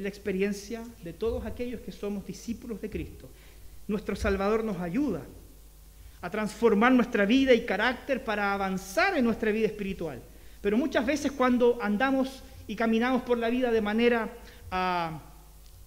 [0.00, 3.28] La experiencia de todos aquellos que somos discípulos de Cristo.
[3.86, 5.22] Nuestro Salvador nos ayuda
[6.22, 10.22] a transformar nuestra vida y carácter para avanzar en nuestra vida espiritual.
[10.62, 14.30] Pero muchas veces cuando andamos y caminamos por la vida de manera
[14.70, 15.20] ah,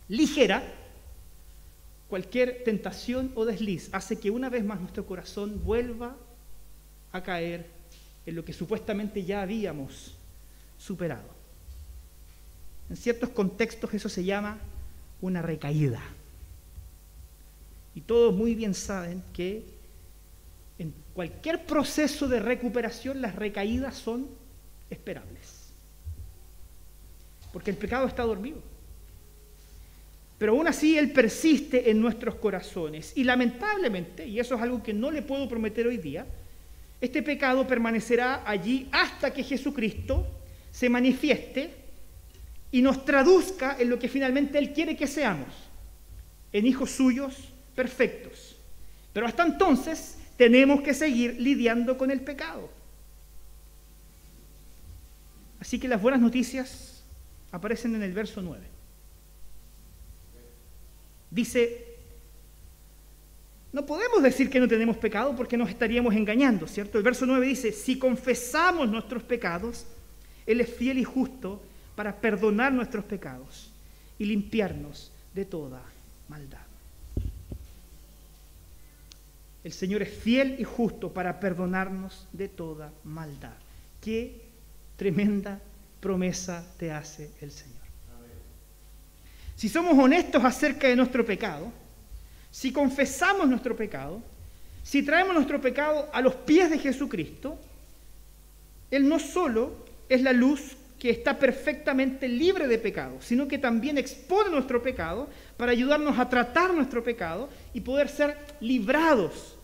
[0.08, 0.64] ligera,
[2.08, 6.16] cualquier tentación o desliz hace que una vez más nuestro corazón vuelva
[7.12, 7.68] a caer
[8.28, 10.16] en lo que supuestamente ya habíamos
[10.78, 11.43] superado.
[12.90, 14.60] En ciertos contextos eso se llama
[15.22, 16.02] una recaída.
[17.96, 19.64] Y todos muy bien saben que
[20.80, 24.28] en cualquier proceso de recuperación las recaídas son
[24.90, 25.72] esperables.
[27.52, 28.62] Porque el pecado está dormido.
[30.40, 33.14] Pero aún así Él persiste en nuestros corazones.
[33.16, 36.26] Y lamentablemente, y eso es algo que no le puedo prometer hoy día,
[37.00, 40.26] este pecado permanecerá allí hasta que Jesucristo
[40.72, 41.83] se manifieste
[42.74, 45.48] y nos traduzca en lo que finalmente Él quiere que seamos,
[46.52, 48.58] en hijos suyos perfectos.
[49.14, 52.68] Pero hasta entonces tenemos que seguir lidiando con el pecado.
[55.60, 57.04] Así que las buenas noticias
[57.52, 58.66] aparecen en el verso 9.
[61.30, 61.96] Dice,
[63.72, 66.98] no podemos decir que no tenemos pecado porque nos estaríamos engañando, ¿cierto?
[66.98, 69.86] El verso 9 dice, si confesamos nuestros pecados,
[70.48, 71.62] Él es fiel y justo
[71.96, 73.72] para perdonar nuestros pecados
[74.18, 75.82] y limpiarnos de toda
[76.28, 76.60] maldad.
[79.64, 83.54] El Señor es fiel y justo para perdonarnos de toda maldad.
[84.02, 84.42] Qué
[84.98, 85.60] tremenda
[86.02, 87.74] promesa te hace el Señor.
[89.56, 91.72] Si somos honestos acerca de nuestro pecado,
[92.52, 94.22] si confesamos nuestro pecado,
[94.84, 97.58] si traemos nuestro pecado a los pies de Jesucristo,
[98.92, 103.98] Él no solo es la luz que está perfectamente libre de pecado, sino que también
[103.98, 109.58] expone nuestro pecado para ayudarnos a tratar nuestro pecado y poder ser librados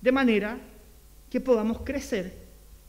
[0.00, 0.58] de manera
[1.30, 2.34] que podamos crecer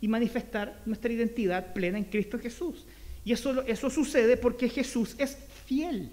[0.02, 2.88] y manifestar nuestra identidad plena en Cristo Jesús.
[3.24, 5.38] Y eso, eso sucede porque Jesús es
[5.68, 6.10] fiel.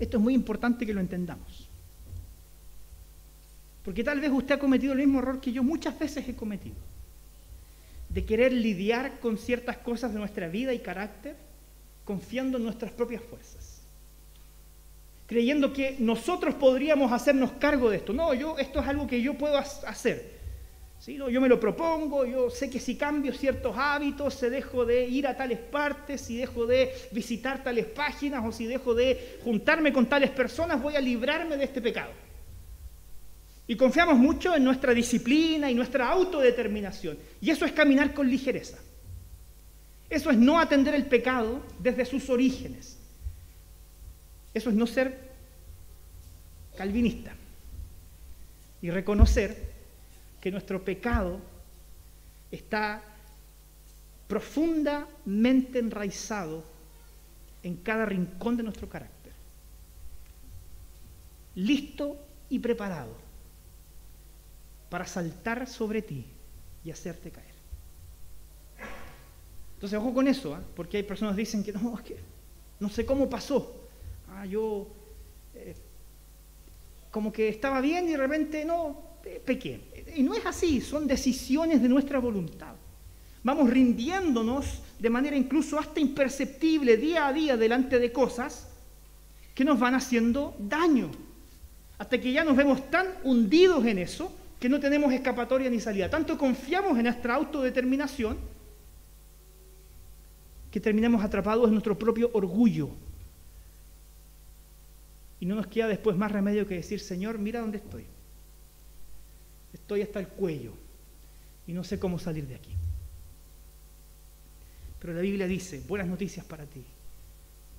[0.00, 1.70] Esto es muy importante que lo entendamos.
[3.84, 6.89] Porque tal vez usted ha cometido el mismo error que yo muchas veces he cometido.
[8.10, 11.36] De querer lidiar con ciertas cosas de nuestra vida y carácter
[12.04, 13.82] confiando en nuestras propias fuerzas.
[15.26, 18.12] Creyendo que nosotros podríamos hacernos cargo de esto.
[18.12, 20.40] No, yo, esto es algo que yo puedo hacer.
[20.98, 21.16] ¿Sí?
[21.16, 25.26] yo me lo propongo, yo sé que si cambio ciertos hábitos, si dejo de ir
[25.26, 30.06] a tales partes, si dejo de visitar tales páginas o si dejo de juntarme con
[30.06, 32.10] tales personas, voy a librarme de este pecado.
[33.70, 37.16] Y confiamos mucho en nuestra disciplina y nuestra autodeterminación.
[37.40, 38.78] Y eso es caminar con ligereza.
[40.08, 42.98] Eso es no atender el pecado desde sus orígenes.
[44.52, 45.16] Eso es no ser
[46.76, 47.32] calvinista
[48.82, 49.70] y reconocer
[50.40, 51.38] que nuestro pecado
[52.50, 53.00] está
[54.26, 56.64] profundamente enraizado
[57.62, 59.32] en cada rincón de nuestro carácter,
[61.54, 63.29] listo y preparado
[64.90, 66.26] para saltar sobre ti
[66.84, 67.54] y hacerte caer.
[69.74, 70.62] Entonces, ojo con eso, ¿ah?
[70.76, 72.16] porque hay personas que dicen que no, es que
[72.80, 73.88] no sé cómo pasó.
[74.28, 74.88] Ah, yo
[75.54, 75.74] eh,
[77.10, 79.10] como que estaba bien y de repente no,
[79.44, 80.04] pequé.
[80.16, 82.74] Y no es así, son decisiones de nuestra voluntad.
[83.42, 88.68] Vamos rindiéndonos de manera incluso hasta imperceptible día a día delante de cosas
[89.54, 91.10] que nos van haciendo daño.
[91.96, 96.08] Hasta que ya nos vemos tan hundidos en eso que no tenemos escapatoria ni salida.
[96.08, 98.38] Tanto confiamos en nuestra autodeterminación
[100.70, 102.90] que terminamos atrapados en nuestro propio orgullo.
[105.40, 108.06] Y no nos queda después más remedio que decir, Señor, mira dónde estoy
[109.72, 110.72] estoy hasta el cuello
[111.66, 112.74] y no sé cómo salir de aquí.
[114.98, 116.84] Pero la Biblia dice, buenas noticias para ti.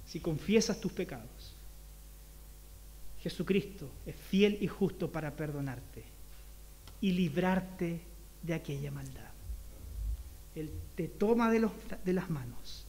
[0.05, 1.55] Si confiesas tus pecados,
[3.19, 6.03] Jesucristo es fiel y justo para perdonarte
[7.01, 8.01] y librarte
[8.41, 9.31] de aquella maldad.
[10.55, 11.67] Él te toma de,
[12.05, 12.85] de las manos,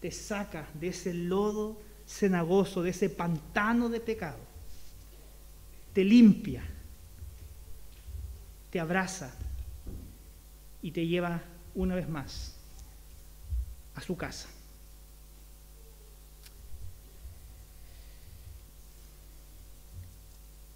[0.00, 4.38] te saca de ese lodo cenagoso, de ese pantano de pecado,
[5.92, 6.64] te limpia
[8.74, 9.32] te abraza
[10.82, 11.40] y te lleva
[11.76, 12.56] una vez más
[13.94, 14.48] a su casa.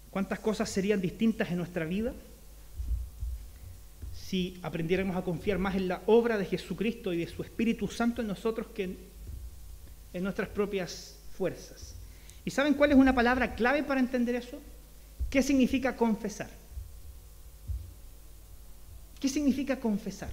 [0.09, 2.13] ¿Cuántas cosas serían distintas en nuestra vida
[4.29, 8.21] si aprendiéramos a confiar más en la obra de Jesucristo y de su Espíritu Santo
[8.21, 8.83] en nosotros que
[10.13, 11.95] en, nuestras propias fuerzas?
[12.45, 14.59] ¿Y saben cuál es una palabra clave para entender eso?
[15.31, 16.51] ¿Qué significa confesar?
[19.19, 20.29] ¿Qué significa confesar?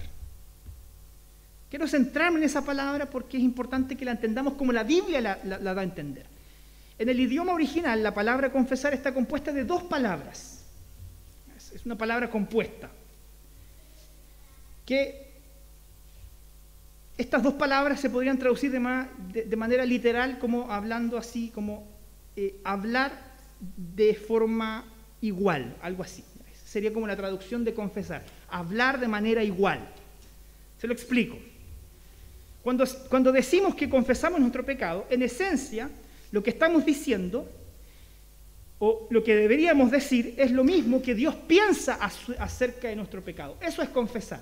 [1.67, 5.57] Quiero centrarme en esa palabra porque es importante que la entendamos como la Biblia la,
[5.57, 6.27] da a entender.
[6.99, 10.63] En el idioma original, la palabra confesar está compuesta de dos palabras.
[11.73, 12.91] Es una palabra compuesta.
[14.87, 15.27] Que
[17.15, 21.87] estas dos palabras se podrían traducir de, manera literal como hablando así, como
[22.35, 23.11] eh, hablar
[23.59, 24.83] de forma
[25.21, 26.23] igual, algo así
[26.67, 29.79] sería como la traducción de confesar, hablar de manera igual.
[30.77, 31.37] Se lo explico.
[32.61, 35.89] Cuando, cuando decimos que confesamos nuestro pecado, en esencia,
[36.31, 37.49] lo que estamos diciendo,
[38.79, 41.97] o lo que deberíamos decir, es lo mismo que Dios piensa
[42.37, 43.57] acerca de nuestro pecado.
[43.61, 44.41] Eso es confesar.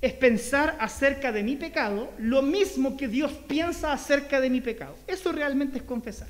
[0.00, 4.96] Es pensar acerca de mi pecado lo mismo que Dios piensa acerca de mi pecado.
[5.06, 6.28] Eso realmente es confesar.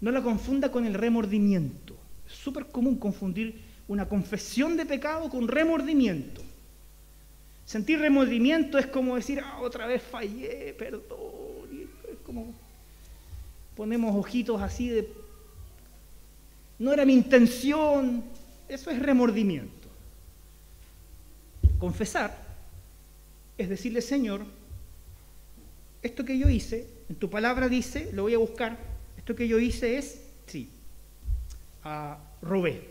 [0.00, 1.96] No la confunda con el remordimiento
[2.32, 6.40] súper común confundir una confesión de pecado con remordimiento.
[7.64, 11.02] Sentir remordimiento es como decir, ah, otra vez fallé, perdón.
[12.10, 12.52] es como
[13.76, 15.08] ponemos ojitos así de,
[16.78, 18.24] no era mi intención.
[18.68, 19.81] Eso es remordimiento.
[21.82, 22.32] Confesar
[23.58, 24.46] es decirle, Señor,
[26.00, 28.78] esto que yo hice, en tu palabra dice, lo voy a buscar,
[29.16, 30.70] esto que yo hice es, sí,
[31.82, 32.88] a robé.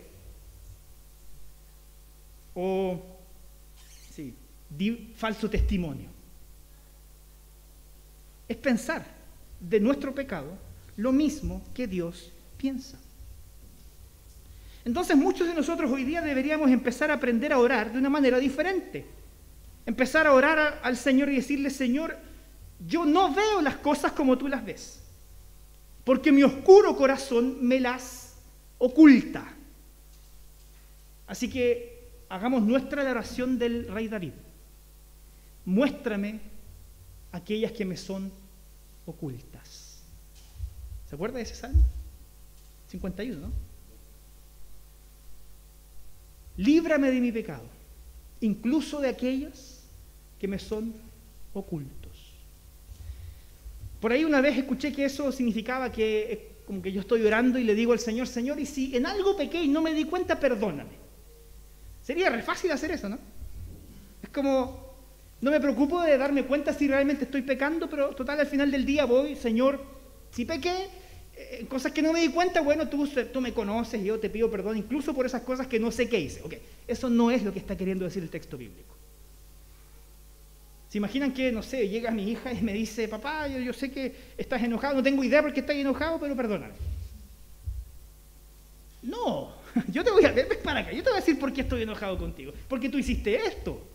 [2.54, 3.00] O,
[4.14, 4.34] sí,
[4.68, 6.10] di falso testimonio.
[8.46, 9.06] Es pensar,
[9.58, 10.52] de nuestro pecado
[10.98, 12.98] lo mismo que Dios piensa.
[14.84, 18.38] Entonces muchos de nosotros hoy día deberíamos empezar a aprender a orar de una manera
[18.38, 19.06] diferente.
[19.86, 22.16] Empezar a orar al Señor y decirle, Señor,
[22.86, 25.00] yo no veo las cosas como tú las ves,
[26.04, 28.34] porque mi oscuro corazón me las
[28.78, 29.54] oculta.
[31.26, 34.32] Así que hagamos nuestra oración del rey David.
[35.64, 36.40] Muéstrame
[37.30, 38.32] aquellas que me son
[39.06, 40.02] ocultas.
[41.08, 41.84] ¿Se acuerda de ese salmo?
[42.88, 43.71] 51, ¿no?
[46.56, 47.64] Líbrame de mi pecado,
[48.40, 49.82] incluso de aquellas
[50.38, 50.92] que me son
[51.54, 52.32] ocultos.
[54.00, 57.64] Por ahí una vez escuché que eso significaba que como que yo estoy orando y
[57.64, 60.38] le digo al Señor, Señor, y si en algo pequeño y no me di cuenta,
[60.38, 61.02] perdóname.
[62.02, 63.18] Sería re fácil hacer eso, ¿no?
[64.22, 64.94] Es como,
[65.40, 68.84] no me preocupo de darme cuenta si realmente estoy pecando, pero total al final del
[68.84, 69.84] día voy, Señor,
[70.30, 70.88] si pequé,
[71.50, 74.30] eh, cosas que no me di cuenta, bueno, tú, tú me conoces y yo te
[74.30, 76.42] pido perdón incluso por esas cosas que no sé qué hice.
[76.42, 76.60] Okay.
[76.86, 78.94] Eso no es lo que está queriendo decir el texto bíblico.
[80.88, 83.90] ¿Se imaginan que, no sé, llega mi hija y me dice, papá, yo, yo sé
[83.90, 86.74] que estás enojado, no tengo idea por qué estás enojado, pero perdóname?
[89.02, 89.54] No,
[89.88, 91.82] yo te voy a ver, para acá, yo te voy a decir por qué estoy
[91.82, 92.52] enojado contigo.
[92.68, 93.88] Porque tú hiciste esto.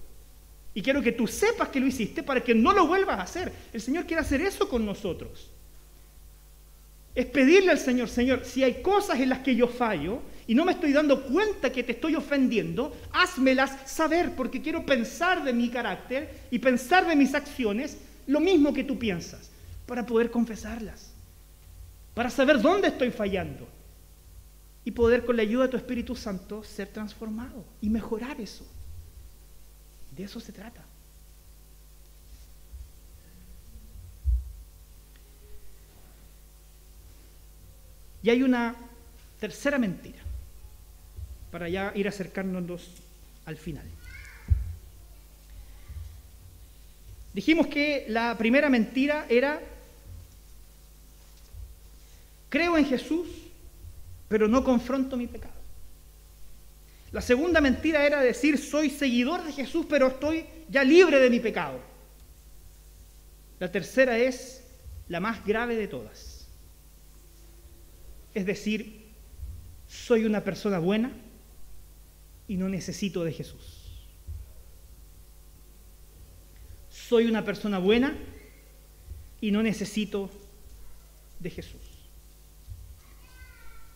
[0.73, 3.51] Y quiero que tú sepas que lo hiciste para que no lo vuelvas a hacer.
[3.73, 5.51] El Señor quiere hacer eso con nosotros
[7.17, 10.63] es pedirle al Señor, Señor, si hay cosas en las que yo fallo y no
[10.65, 15.67] me estoy dando cuenta que te estoy ofendiendo, házmelas saber, porque quiero pensar de mi
[15.69, 17.97] carácter y pensar de mis acciones
[18.27, 19.49] lo mismo que tú piensas,
[19.87, 21.11] para poder confesarlas,
[22.13, 23.67] para saber dónde estoy fallando
[24.85, 28.63] y poder con la ayuda de tu Espíritu Santo ser transformado y mejorar eso.
[30.15, 30.86] De eso se trata.
[38.23, 38.75] Y hay una
[39.39, 40.19] tercera mentira,
[41.51, 42.89] para ya ir acercándonos
[43.45, 43.85] al final.
[47.33, 49.61] Dijimos que la primera mentira era,
[52.49, 53.27] creo en Jesús,
[54.27, 55.53] pero no confronto mi pecado.
[57.11, 61.39] La segunda mentira era decir, soy seguidor de Jesús, pero estoy ya libre de mi
[61.39, 61.79] pecado.
[63.59, 64.63] La tercera es
[65.07, 66.26] la más grave de todas
[68.33, 69.07] es decir,
[69.87, 71.11] soy una persona buena
[72.47, 74.07] y no necesito de Jesús.
[76.89, 78.15] Soy una persona buena
[79.39, 80.29] y no necesito
[81.39, 81.81] de Jesús.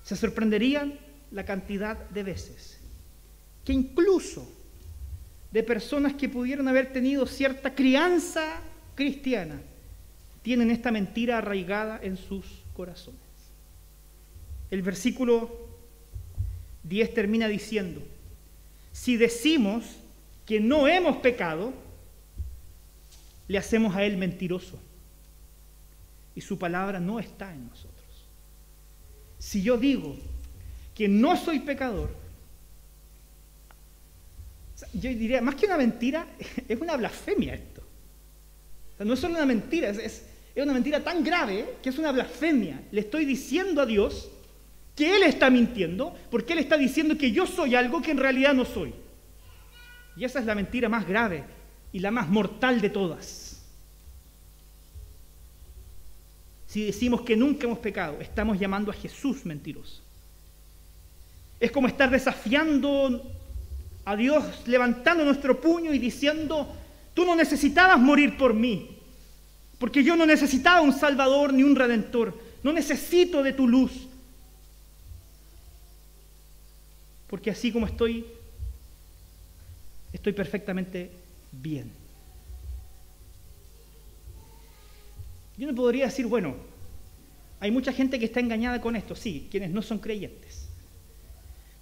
[0.04, 1.00] Se sorprenderían
[1.32, 2.80] la cantidad de veces
[3.64, 4.48] que incluso
[5.52, 8.62] de personas que pudieron haber tenido cierta crianza
[8.96, 9.62] cristiana
[10.42, 13.31] tienen esta mentira arraigada en sus corazones.
[14.72, 15.52] El versículo
[16.84, 18.02] 10 termina diciendo,
[18.94, 19.84] si decimos
[20.46, 21.74] que no hemos pecado,
[23.48, 24.80] le hacemos a Él mentiroso.
[26.34, 27.92] Y su palabra no está en nosotros.
[29.38, 30.16] Si yo digo
[30.96, 32.10] que no soy pecador,
[34.94, 36.26] yo diría, más que una mentira,
[36.68, 37.82] es una blasfemia esto.
[39.00, 42.82] no es solo una mentira, es, es una mentira tan grave que es una blasfemia.
[42.92, 44.30] Le estoy diciendo a Dios
[45.02, 48.54] que Él está mintiendo porque Él está diciendo que yo soy algo que en realidad
[48.54, 48.94] no soy.
[50.16, 51.44] Y esa es la mentira más grave
[51.92, 53.64] y la más mortal de todas.
[56.68, 60.04] Si decimos que nunca hemos pecado, estamos llamando a Jesús mentiroso.
[61.60, 63.24] Es como estar desafiando
[64.06, 66.72] a Dios, levantando nuestro puño y diciendo,
[67.16, 68.98] tú no necesitabas morir por mí,
[69.80, 74.10] porque yo no necesitaba un Salvador ni un Redentor, no necesito de tu luz,
[77.32, 78.26] porque así como estoy,
[80.12, 81.10] estoy perfectamente
[81.50, 81.90] bien.
[85.58, 86.56] Yo no podría decir, bueno,
[87.62, 90.68] hay mucha gente que está engañada con esto, sí, quienes no son creyentes.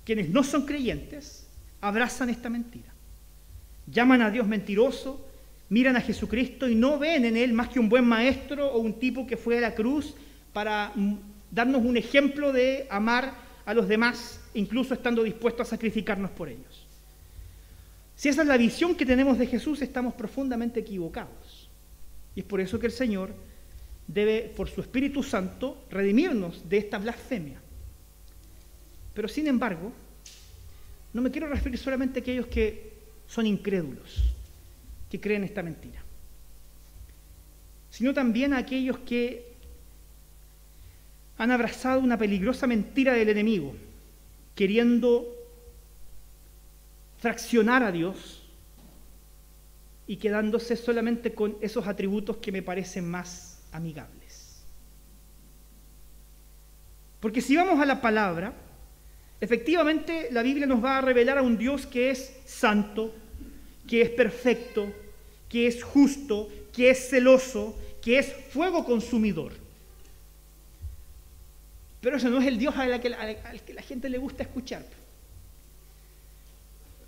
[0.06, 1.48] Quienes no son creyentes
[1.82, 2.94] abrazan esta mentira.
[3.88, 5.28] Llaman a Dios mentiroso,
[5.70, 9.00] miran a Jesucristo y no ven en Él más que un buen maestro o un
[9.00, 10.14] tipo que fue a la cruz
[10.54, 11.16] para mm,
[11.50, 13.34] darnos un ejemplo de amar
[13.66, 16.86] a los demás, incluso estando dispuestos a sacrificarnos por ellos.
[18.16, 21.70] Si esa es la visión que tenemos de Jesús, estamos profundamente equivocados.
[22.36, 23.34] Y es por eso que el Señor
[24.08, 27.62] debe, por su Espíritu Santo, redimirnos de esta blasfemia.
[29.14, 29.94] Pero sin embargo,
[31.14, 32.94] no me quiero referir solamente a aquellos que
[33.28, 34.34] son incrédulos,
[35.10, 36.04] que creen esta mentira,
[37.90, 39.54] sino también a aquellos que
[41.38, 43.74] han abrazado una peligrosa mentira del enemigo,
[44.56, 45.36] queriendo
[47.18, 48.44] fraccionar a Dios
[50.08, 54.64] y quedándose solamente con esos atributos que me parecen más amigables.
[57.20, 58.54] Porque si vamos a la palabra,
[59.42, 63.14] efectivamente la Biblia nos va a revelar a un Dios que es santo,
[63.88, 64.92] que es perfecto,
[65.50, 69.52] que es justo, que es celoso, que es fuego consumidor.
[72.02, 74.84] Pero ese no es el Dios al que, la gente le gusta escuchar.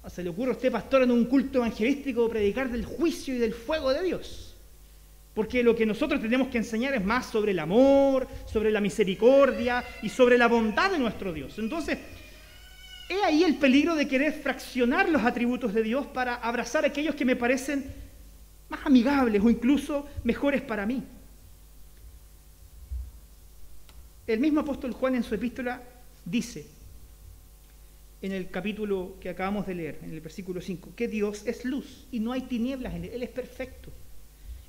[0.09, 3.53] se le ocurre a usted, pastor, en un culto evangelístico predicar del juicio y del
[3.53, 4.55] fuego de Dios.
[5.33, 9.83] Porque lo que nosotros tenemos que enseñar es más sobre el amor, sobre la misericordia
[10.01, 11.57] y sobre la bondad de nuestro Dios.
[11.57, 11.97] Entonces,
[13.07, 17.23] he ahí el peligro de querer fraccionar los atributos de Dios para abrazar aquellos que
[17.23, 17.85] me parecen
[18.67, 21.01] más amigables o incluso mejores para mí.
[24.27, 25.81] El mismo apóstol Juan en su epístola
[26.25, 26.67] dice,
[28.21, 32.05] en el capítulo que acabamos de leer, en el versículo 5, que Dios es luz
[32.11, 33.89] y no hay tinieblas en él, Él es perfecto,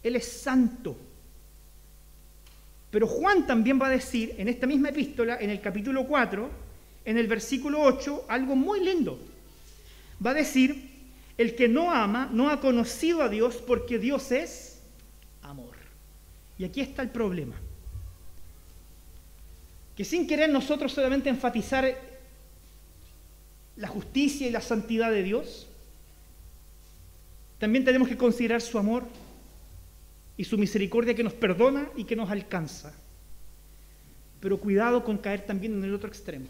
[0.03, 0.97] Él es santo.
[2.91, 6.51] Pero Juan también va a decir en esta misma epístola, en el capítulo 4,
[7.05, 9.19] en el versículo 8, algo muy lindo.
[10.25, 10.91] Va a decir,
[11.37, 14.81] el que no ama no ha conocido a Dios porque Dios es
[15.43, 15.77] amor.
[16.59, 17.57] Y aquí está el problema
[20.03, 21.97] que sin querer nosotros solamente enfatizar
[23.77, 25.69] la justicia y la santidad de Dios,
[27.61, 29.05] también tenemos que considerar su amor
[30.37, 32.93] y su misericordia que nos perdona y que nos alcanza.
[34.41, 36.49] Pero cuidado con caer también en el otro extremo,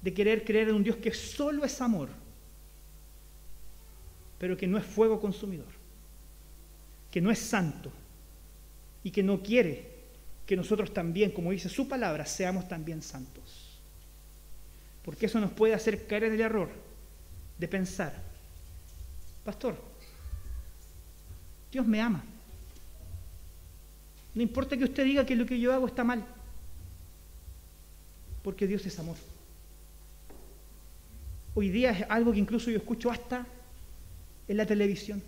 [0.00, 2.08] de querer creer en un Dios que solo es amor,
[4.38, 5.72] pero que no es fuego consumidor,
[7.10, 7.90] que no es santo
[9.02, 9.95] y que no quiere
[10.46, 13.80] que nosotros también, como dice su palabra, seamos también santos.
[15.02, 16.70] Porque eso nos puede hacer caer en el error
[17.58, 18.14] de pensar,
[19.44, 19.76] pastor,
[21.70, 22.24] Dios me ama.
[24.34, 26.24] No importa que usted diga que lo que yo hago está mal,
[28.42, 29.16] porque Dios es amor.
[31.54, 33.46] Hoy día es algo que incluso yo escucho hasta
[34.46, 35.22] en la televisión.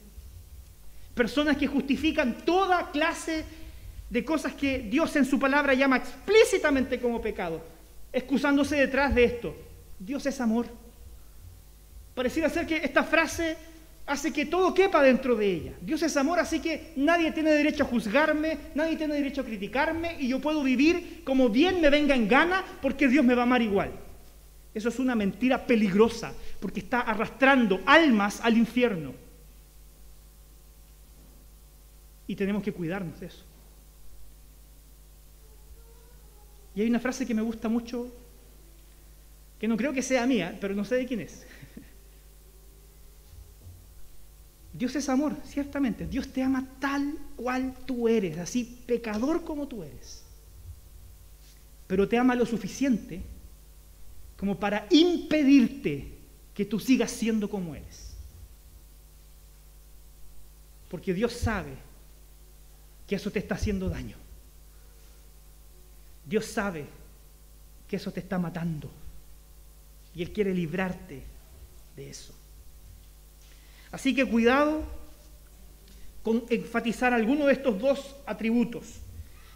[1.14, 3.67] Personas que justifican toda clase de
[4.24, 7.62] cosas que Dios en su palabra llama explícitamente como pecado,
[8.12, 9.54] excusándose detrás de esto.
[9.98, 10.66] Dios es amor.
[12.14, 13.56] Pareciera ser que esta frase
[14.06, 15.72] hace que todo quepa dentro de ella.
[15.82, 20.16] Dios es amor, así que nadie tiene derecho a juzgarme, nadie tiene derecho a criticarme
[20.18, 23.44] y yo puedo vivir como bien me venga en gana porque Dios me va a
[23.44, 23.92] amar igual.
[24.74, 29.12] Eso es una mentira peligrosa porque está arrastrando almas al infierno.
[32.26, 33.47] Y tenemos que cuidarnos de eso.
[36.78, 38.06] Y hay una frase que me gusta mucho,
[39.58, 41.42] que no creo que sea mía, pero no sé de quién es.
[44.72, 46.06] Dios es amor, ciertamente.
[46.06, 50.22] Dios te ama tal cual tú eres, así pecador como tú eres.
[51.88, 53.22] Pero te ama lo suficiente
[54.36, 56.12] como para impedirte
[56.54, 58.14] que tú sigas siendo como eres.
[60.88, 61.72] Porque Dios sabe
[63.08, 64.27] que eso te está haciendo daño.
[66.28, 66.84] Dios sabe
[67.88, 68.90] que eso te está matando
[70.14, 71.22] y Él quiere librarte
[71.96, 72.34] de eso.
[73.90, 74.82] Así que cuidado
[76.22, 78.96] con enfatizar alguno de estos dos atributos.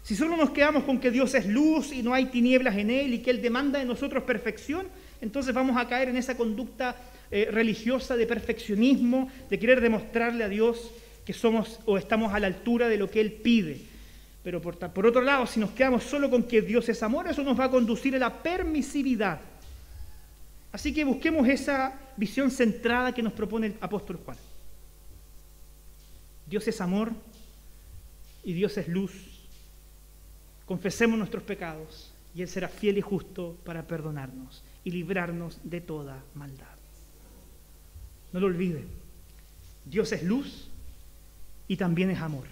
[0.01, 3.13] Si solo nos quedamos con que Dios es luz y no hay tinieblas en Él
[3.13, 4.87] y que Él demanda de nosotros perfección,
[5.21, 6.95] entonces vamos a caer en esa conducta
[7.29, 10.91] eh, religiosa de perfeccionismo, de querer demostrarle a Dios
[11.23, 13.92] que somos o estamos a la altura de lo que Él pide.
[14.43, 17.57] Pero por, otro lado, si nos quedamos solo con que Dios es amor, eso nos
[17.57, 19.39] va a conducir a la permisividad.
[20.71, 24.37] Así que busquemos esa visión centrada que nos propone el apóstol Juan.
[26.45, 27.13] Dios es amor
[28.43, 29.13] y Dios es luz.
[30.65, 36.21] Confesemos nuestros pecados y Él será fiel y justo para perdonarnos y librarnos de toda
[36.33, 36.67] maldad.
[38.33, 38.87] No lo olviden.
[39.85, 40.69] Dios es luz
[41.67, 42.47] y también es amor.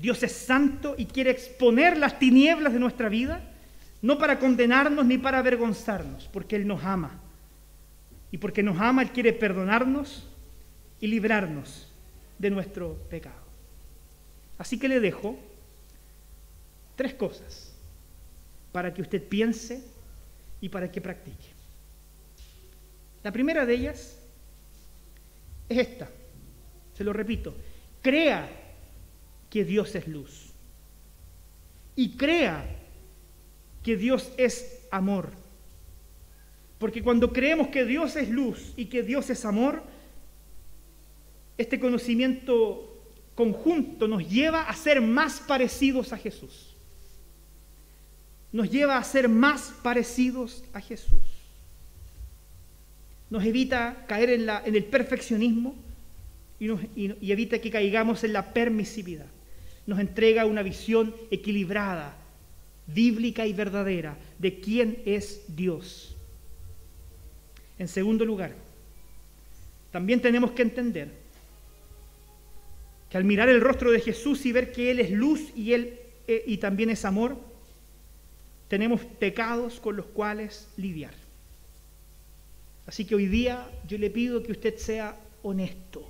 [0.00, 3.42] Dios es santo y quiere exponer las tinieblas de nuestra vida,
[4.00, 7.20] no para condenarnos ni para avergonzarnos, porque Él nos ama.
[8.30, 10.28] Y porque nos ama, Él quiere perdonarnos
[11.00, 11.92] y librarnos
[12.38, 13.42] de nuestro pecado.
[14.56, 15.36] Así que le dejo
[16.94, 17.74] tres cosas
[18.70, 19.82] para que usted piense
[20.60, 21.48] y para que practique.
[23.24, 24.16] La primera de ellas
[25.68, 26.08] es esta,
[26.94, 27.54] se lo repito,
[28.00, 28.67] crea
[29.50, 30.52] que Dios es luz.
[31.96, 32.64] Y crea
[33.82, 35.32] que Dios es amor.
[36.78, 39.82] Porque cuando creemos que Dios es luz y que Dios es amor,
[41.56, 42.84] este conocimiento
[43.34, 46.74] conjunto nos lleva a ser más parecidos a Jesús.
[48.52, 51.22] Nos lleva a ser más parecidos a Jesús.
[53.28, 55.74] Nos evita caer en, la, el perfeccionismo
[56.60, 59.26] y evita que caigamos en la permisividad.
[59.88, 62.14] Nos entrega una visión equilibrada,
[62.86, 66.14] bíblica y verdadera de quién es Dios.
[67.78, 68.52] En segundo lugar,
[69.90, 71.08] también tenemos que entender
[73.08, 75.98] que al mirar el rostro de Jesús y ver que Él es luz y Él
[76.26, 77.38] eh, y también es amor,
[78.68, 81.14] tenemos pecados con los cuales lidiar.
[82.86, 86.06] Así que hoy día yo le pido que usted sea honesto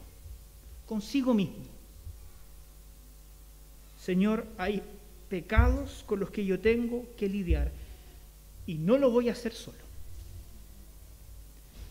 [0.85, 1.78] consigo mismo.
[4.09, 4.81] Señor, hay
[5.29, 7.71] pecados con los que yo tengo que lidiar
[8.67, 9.77] y no lo voy a hacer solo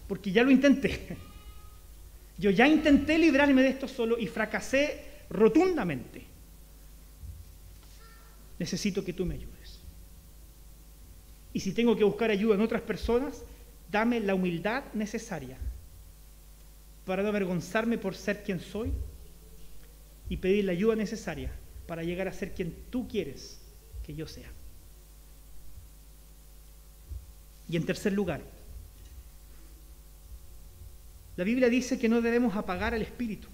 [0.08, 1.16] porque ya lo intenté.
[2.40, 6.24] Yo ya intenté librarme de esto solo y fracasé rotundamente.
[8.58, 9.80] Necesito que tú me ayudes.
[11.54, 13.44] Y si tengo que buscar ayuda en otras personas,
[13.92, 15.58] dame la humildad necesaria
[17.06, 18.92] para no avergonzarme por ser quien soy
[20.30, 21.52] y pedir la ayuda necesaria
[21.88, 23.60] para llegar a ser quien tú quieres
[24.04, 24.52] que yo sea.
[27.70, 28.42] Y en tercer lugar,
[31.36, 33.48] la Biblia dice que no debemos apagar el espíritu.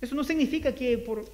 [0.00, 1.24] Eso no significa que por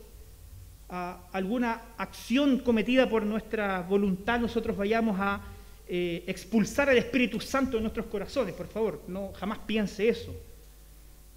[0.88, 5.42] ah, alguna acción cometida por nuestra voluntad nosotros vayamos a
[5.86, 8.54] eh, expulsar al Espíritu Santo de nuestros corazones.
[8.54, 10.34] Por favor, no jamás piense eso.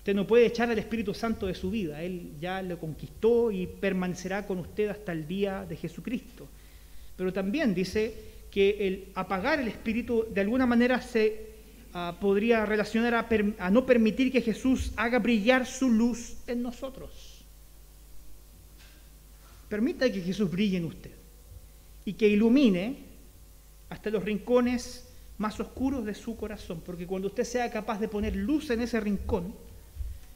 [0.01, 2.03] Usted no puede echar al Espíritu Santo de su vida.
[2.03, 6.47] Él ya lo conquistó y permanecerá con usted hasta el día de Jesucristo.
[7.15, 8.13] Pero también dice
[8.51, 11.51] que el apagar el Espíritu de alguna manera se
[11.93, 13.13] Ah, podría relacionar
[13.59, 17.43] a, no permitir que Jesús haga brillar su luz en nosotros.
[19.67, 21.11] Permita que Jesús brille en usted
[22.05, 22.97] y que ilumine
[23.89, 25.05] hasta los rincones
[25.37, 28.99] más oscuros de su corazón, porque cuando usted sea capaz de poner luz en ese
[29.01, 29.53] rincón,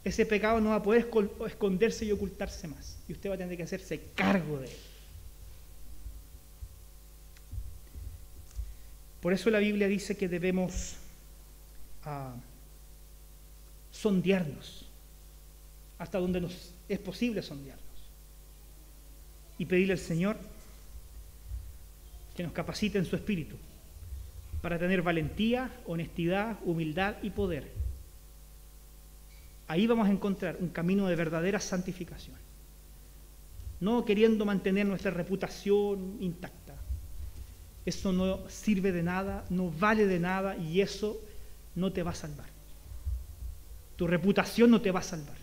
[0.06, 1.10] ese pecado no va a poder
[1.48, 4.78] esconderse y ocultarse más, y usted va a tener que hacerse cargo de él.
[9.20, 10.98] Por eso la Biblia dice que debemos
[12.04, 12.36] a
[13.90, 14.86] sondearnos
[15.98, 17.84] hasta donde nos es posible sondearnos
[19.58, 20.38] y pedirle al Señor
[22.36, 23.56] que nos capacite en su espíritu
[24.62, 27.72] para tener valentía, honestidad, humildad y poder.
[29.68, 32.36] Ahí vamos a encontrar un camino de verdadera santificación.
[33.80, 36.76] No queriendo mantener nuestra reputación intacta.
[37.86, 41.22] Eso no sirve de nada, no vale de nada y eso
[41.76, 42.48] no te va a salvar.
[43.96, 45.38] Tu reputación no te va a salvar.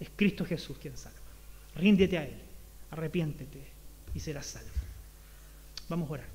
[0.00, 1.18] Es Cristo Jesús quien salva.
[1.76, 2.34] Ríndete a Él,
[2.90, 3.60] arrepiéntete
[4.14, 4.70] y serás salvo.
[5.88, 6.26] Vamos a orar.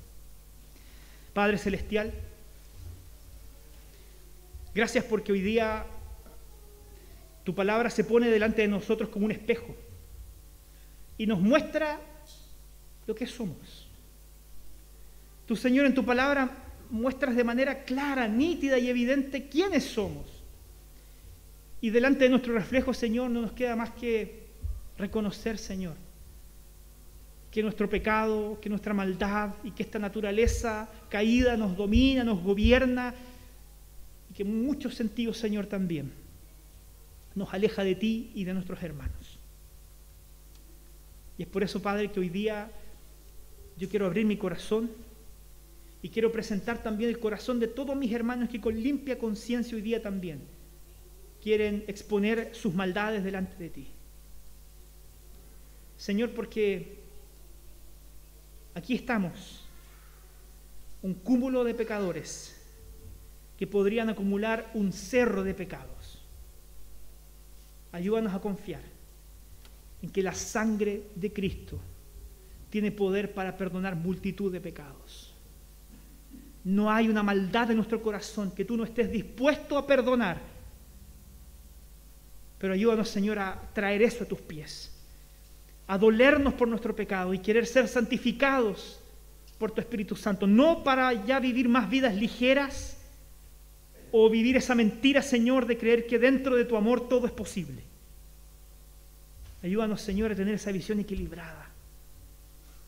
[1.32, 2.12] Padre Celestial,
[4.74, 5.86] gracias porque hoy día
[7.44, 9.74] tu palabra se pone delante de nosotros como un espejo
[11.16, 12.00] y nos muestra
[13.06, 13.88] lo que somos.
[15.46, 16.50] Tu Señor en tu palabra
[16.90, 20.26] muestras de manera clara, nítida y evidente quiénes somos.
[21.80, 24.48] Y delante de nuestro reflejo, Señor, no nos queda más que
[24.98, 25.94] reconocer, Señor,
[27.50, 33.14] que nuestro pecado, que nuestra maldad y que esta naturaleza caída nos domina, nos gobierna
[34.30, 36.19] y que en muchos sentidos, Señor, también
[37.34, 39.38] nos aleja de ti y de nuestros hermanos.
[41.38, 42.70] Y es por eso, Padre, que hoy día
[43.76, 44.90] yo quiero abrir mi corazón
[46.02, 49.82] y quiero presentar también el corazón de todos mis hermanos que con limpia conciencia hoy
[49.82, 50.40] día también
[51.42, 53.86] quieren exponer sus maldades delante de ti.
[55.96, 56.98] Señor, porque
[58.74, 59.64] aquí estamos,
[61.02, 62.56] un cúmulo de pecadores
[63.58, 65.99] que podrían acumular un cerro de pecados.
[67.92, 68.82] Ayúdanos a confiar
[70.02, 71.78] en que la sangre de Cristo
[72.70, 75.30] tiene poder para perdonar multitud de pecados
[76.64, 80.38] no hay una maldad en nuestro corazón que tú no estés dispuesto a perdonar.
[82.58, 84.94] Pero ayúdanos, Señor, a traer eso a tus pies,
[85.86, 89.00] a dolernos por nuestro pecado y querer ser santificados
[89.58, 92.98] por tu Espíritu Santo, no para ya vivir más vidas ligeras
[94.12, 97.82] o vivir esa mentira, Señor, de creer que dentro de tu amor todo es posible.
[99.62, 101.68] Ayúdanos, Señor, a tener esa visión equilibrada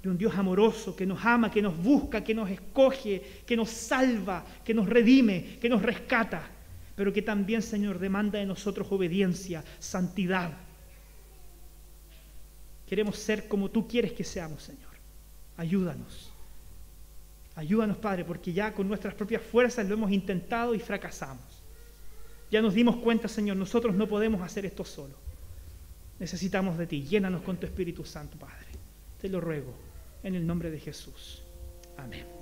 [0.02, 3.70] de un Dios amoroso que nos ama, que nos busca, que nos escoge, que nos
[3.70, 6.48] salva, que nos redime, que nos rescata,
[6.96, 10.52] pero que también, Señor, demanda de nosotros obediencia, santidad.
[12.88, 14.90] Queremos ser como tú quieres que seamos, Señor.
[15.56, 16.31] Ayúdanos.
[17.54, 21.62] Ayúdanos, Padre, porque ya con nuestras propias fuerzas lo hemos intentado y fracasamos.
[22.50, 25.14] Ya nos dimos cuenta, Señor, nosotros no podemos hacer esto solo.
[26.18, 27.02] Necesitamos de ti.
[27.02, 28.68] Llénanos con tu Espíritu Santo, Padre.
[29.20, 29.74] Te lo ruego
[30.22, 31.42] en el nombre de Jesús.
[31.96, 32.41] Amén.